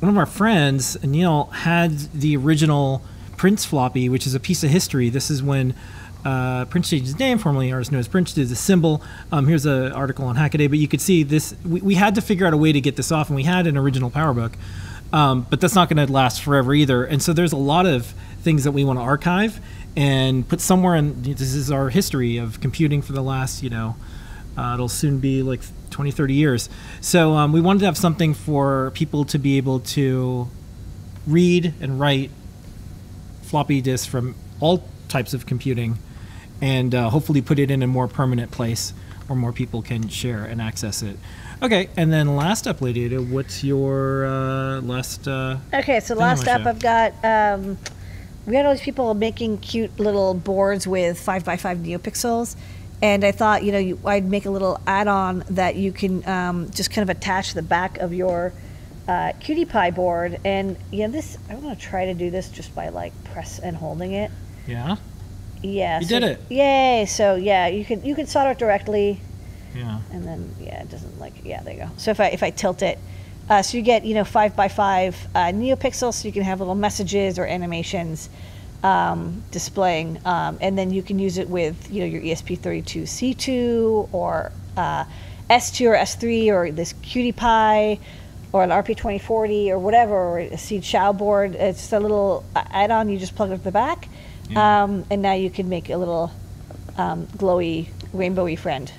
[0.00, 3.02] one of our friends, Neil, had the original
[3.36, 5.08] Prince floppy, which is a piece of history.
[5.08, 5.74] This is when
[6.24, 9.02] uh, Prince changed his name, formerly ours known as Prince, did the symbol.
[9.30, 11.54] Um, here's an article on Hackaday, but you could see this.
[11.64, 13.66] We, we had to figure out a way to get this off, and we had
[13.66, 14.54] an original PowerBook,
[15.12, 17.04] um, but that's not going to last forever either.
[17.04, 18.06] And so there's a lot of
[18.42, 19.60] things that we want to archive
[19.96, 21.22] and put somewhere in.
[21.22, 23.96] This is our history of computing for the last, you know,
[24.56, 25.60] uh, it'll soon be like
[25.90, 26.68] 20, 30 years.
[27.00, 30.48] So um, we wanted to have something for people to be able to
[31.26, 32.30] read and write
[33.42, 35.96] floppy disks from all types of computing
[36.60, 38.92] and uh, hopefully put it in a more permanent place
[39.26, 41.16] where more people can share and access it.
[41.60, 45.26] Okay, and then last up, Lady Ada, what's your uh, last?
[45.26, 46.66] Uh, Okay, so last up.
[46.66, 47.76] I've got um,
[48.46, 52.56] we had all these people making cute little boards with five by five neopixels,
[53.02, 56.70] and I thought you know you, I'd make a little add-on that you can um,
[56.70, 58.52] just kind of attach to the back of your
[59.08, 62.90] uh, QT Py board, and yeah, this I'm gonna try to do this just by
[62.90, 64.30] like press and holding it.
[64.66, 64.96] Yeah,
[65.62, 66.40] Yeah, You so- did it.
[66.48, 67.06] Yay!
[67.06, 69.20] So yeah, you can you can solder it directly
[69.74, 70.00] yeah.
[70.12, 71.90] and then yeah, it doesn't like yeah, there you go.
[71.96, 72.98] So if I if I tilt it,
[73.48, 76.60] uh, so you get you know five by five uh, neopixels, so you can have
[76.60, 78.28] little messages or animations
[78.82, 84.08] um, displaying, um, and then you can use it with you know your E ESP32C2
[84.12, 85.04] or uh,
[85.50, 88.00] S2 or S3 or this QT Py
[88.52, 91.54] or an RP2040 or whatever, or a Seeed Xiao board.
[91.54, 93.10] It's a little uh, add-on.
[93.10, 94.08] You just plug it at the back,
[94.48, 94.82] Yeah.
[94.84, 96.30] um, and now you can make a little
[96.96, 98.90] um, glowy, rainbowy friend.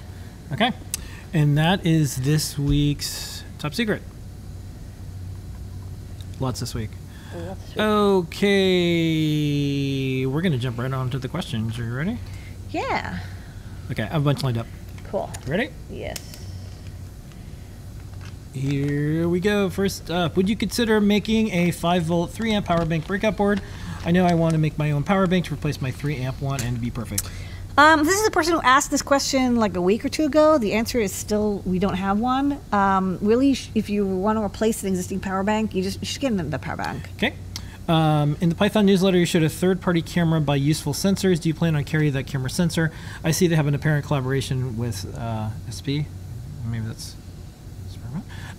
[0.52, 0.72] Okay,
[1.34, 4.02] and that is this week's top secret.
[6.40, 6.90] Lots this week.
[8.50, 11.78] Okay, we're gonna jump right on to the questions.
[11.78, 12.18] Are you ready?
[12.72, 13.20] Yeah.
[13.92, 14.68] Okay, I have a bunch lined up.
[15.10, 15.30] Cool.
[15.48, 15.70] Ready?
[15.90, 16.18] Yes.
[18.54, 19.70] Here we go.
[19.70, 23.62] First up, would you consider making a 5 volt 3 amp power bank breakout board?
[24.06, 26.42] I know I want to make my own power bank to replace my 3 amp
[26.42, 27.30] one and be perfect.
[27.78, 30.58] Um, this is a person who asked this question like a week or two ago.
[30.58, 32.60] The answer is still we don't have one.
[32.74, 36.20] Um, really, if you want to replace an existing power bank, you just you should
[36.20, 37.10] get another power bank.
[37.16, 37.36] Okay.
[37.88, 41.42] Um, in the Python newsletter, you showed a third-party camera by Useful Sensors.
[41.42, 42.92] Do you plan on carrying that camera sensor?
[43.24, 46.06] I see they have an apparent collaboration with uh, SP.
[46.66, 47.16] Maybe that's.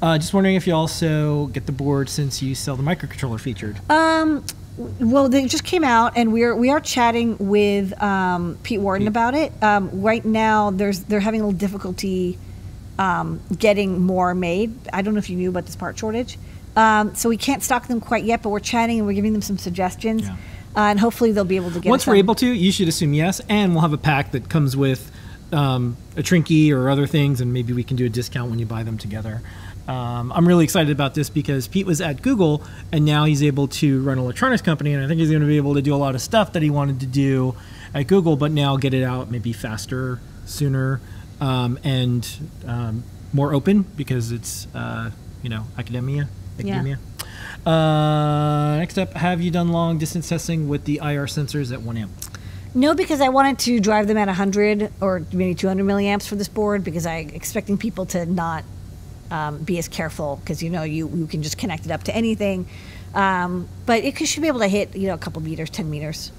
[0.03, 3.78] Uh, just wondering if you also get the board since you sell the microcontroller featured.
[3.91, 4.45] Um,
[4.77, 9.35] well, they just came out, and we're we are chatting with um, Pete Warden about
[9.35, 9.53] it.
[9.62, 12.39] Um, right now, there's they're having a little difficulty
[12.99, 14.73] um, getting more made.
[14.93, 16.39] I don't know if you knew about this part shortage,
[16.77, 18.43] um, so we can't stock them quite yet.
[18.43, 20.33] But we're chatting and we're giving them some suggestions, Yeah.
[20.77, 21.91] uh, and hopefully they'll be able to get.
[21.91, 24.77] Once we're able to, you should assume yes, and we'll have a pack that comes
[24.77, 25.11] with
[25.53, 28.66] um, a Trinkey or other things, and maybe we can do a discount when you
[28.66, 29.43] buy them together.
[29.91, 32.62] Um, I'm really excited about this because Pete was at Google,
[32.93, 35.49] and now he's able to run an electronics company, and I think he's going to
[35.49, 37.57] be able to do a lot of stuff that he wanted to do
[37.93, 41.01] at Google, but now get it out maybe faster, sooner,
[41.41, 42.28] um, and
[42.68, 45.11] um, more open because it's uh,
[45.43, 46.28] you know academia.
[46.59, 46.97] Yeah.
[47.66, 51.97] Uh, next up, have you done long distance testing with the IR sensors at 1
[51.97, 52.12] amp?
[52.74, 56.49] No, because I wanted to drive them at 100 or maybe 200 milliamps for this
[56.49, 58.62] board because I expecting people to not
[59.31, 62.14] um, be as careful because you know you, you can just connect it up to
[62.14, 62.66] anything.
[63.14, 66.33] Um, but it should be able to hit you know a couple meters, 10 meters.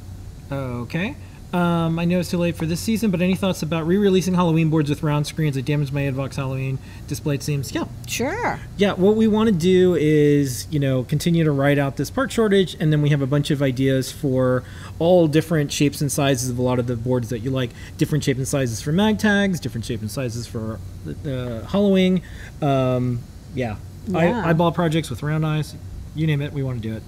[0.52, 1.16] Okay.
[1.54, 4.70] Um, I know it's too late for this season, but any thoughts about re-releasing Halloween
[4.70, 5.58] boards with round screens?
[5.58, 7.36] I damaged my Advox Halloween display.
[7.36, 7.74] It seems.
[7.74, 7.86] Yeah.
[8.08, 8.60] Sure.
[8.78, 12.32] Yeah, what we want to do is, you know, continue to write out this part
[12.32, 14.64] shortage, and then we have a bunch of ideas for
[14.98, 17.72] all different shapes and sizes of a lot of the boards that you like.
[17.98, 22.22] Different shapes and sizes for MagTags, different shapes and sizes for uh, HalloWing.
[22.62, 23.20] Um,
[23.54, 23.76] yeah.
[24.08, 24.18] Yeah.
[24.18, 25.76] I, eyeball projects with round eyes,
[26.16, 27.04] you name it, we want to do it.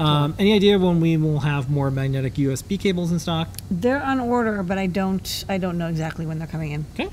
[0.00, 3.48] Um, any idea when we will have more magnetic USB cables in stock?
[3.70, 6.86] They're on order, but I don't I don't know exactly when they're coming in.
[6.94, 7.10] Okay.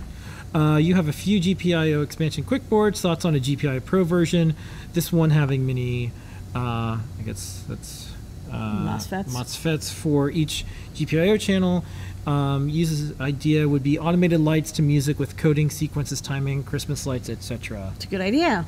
[0.54, 3.02] Uh, you have a few GPIO expansion quick boards.
[3.02, 4.56] Thoughts on a GPIO Pro version?
[4.94, 6.12] This one having mini,
[6.56, 6.60] uh,
[7.00, 8.14] I guess that's
[8.52, 9.26] uh, MOSFETs?
[9.26, 11.84] MOSFETs for each GPIO channel.
[12.26, 17.30] Um, uses idea would be automated lights to music with coding, sequences, timing, Christmas lights,
[17.30, 17.92] etc.
[17.96, 18.66] It's a good idea.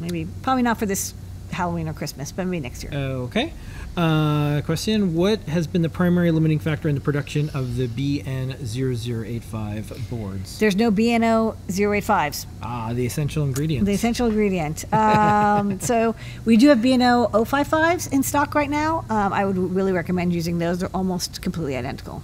[0.00, 1.14] Maybe probably not for this
[1.50, 2.92] Halloween or Christmas, but maybe next year.
[2.92, 3.52] Okay.
[3.96, 10.08] Uh, question What has been the primary limiting factor in the production of the BNO085
[10.10, 10.58] boards?
[10.58, 12.46] There's no BNO 085s.
[12.62, 13.86] Ah, the essential ingredient.
[13.86, 14.84] The essential ingredient.
[14.92, 19.04] Um, so we do have BNO 055s in stock right now.
[19.10, 20.78] Um, I would really recommend using those.
[20.80, 22.22] They're almost completely identical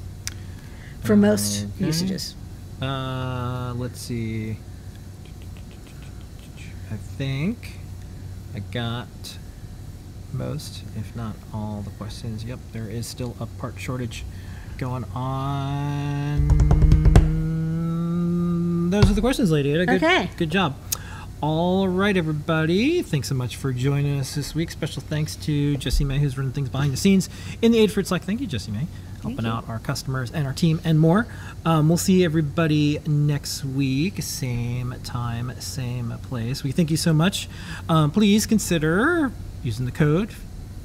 [1.02, 1.86] for most Okay.
[1.86, 2.34] usages.
[2.80, 4.58] Uh, let's see.
[6.90, 7.72] I think
[8.54, 9.08] I got
[10.32, 12.44] most, if not all, the questions.
[12.44, 14.24] Yep, there is still a part shortage
[14.78, 16.48] going on.
[18.90, 19.86] Those are the questions, Lady Ada.
[19.86, 20.30] Good, Okay.
[20.36, 20.76] Good job.
[21.40, 23.02] All right, everybody.
[23.02, 24.70] Thanks so much for joining us this week.
[24.70, 27.28] Special thanks to Jesse May, who's running things behind the scenes
[27.60, 28.22] in the Adafruit Slack.
[28.22, 28.86] Thank you, Jesse May,
[29.24, 31.26] helping out our customers and our team and more.
[31.64, 36.62] Um, we'll see everybody next week, same time, same place.
[36.62, 37.48] We thank you so much.
[37.88, 40.30] Um, please consider using the code,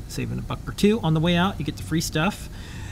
[0.07, 1.59] saving a buck or two on the way out.
[1.59, 2.49] You get the free stuff.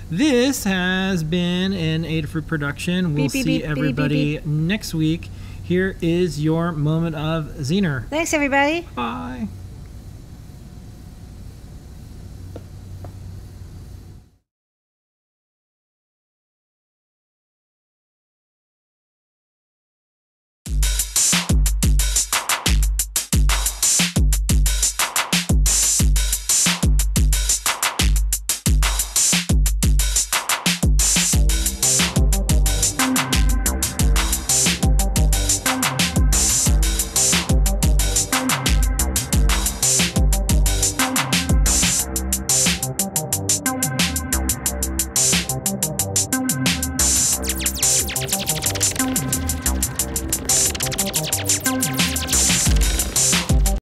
[0.10, 3.14] This has been an Adafruit production.
[3.14, 5.30] We'll Beep, see beep, beep, beep, everybody next week.
[5.64, 8.08] Here is your moment of Zener.
[8.08, 8.88] Thanks, everybody.
[8.96, 9.48] Bye.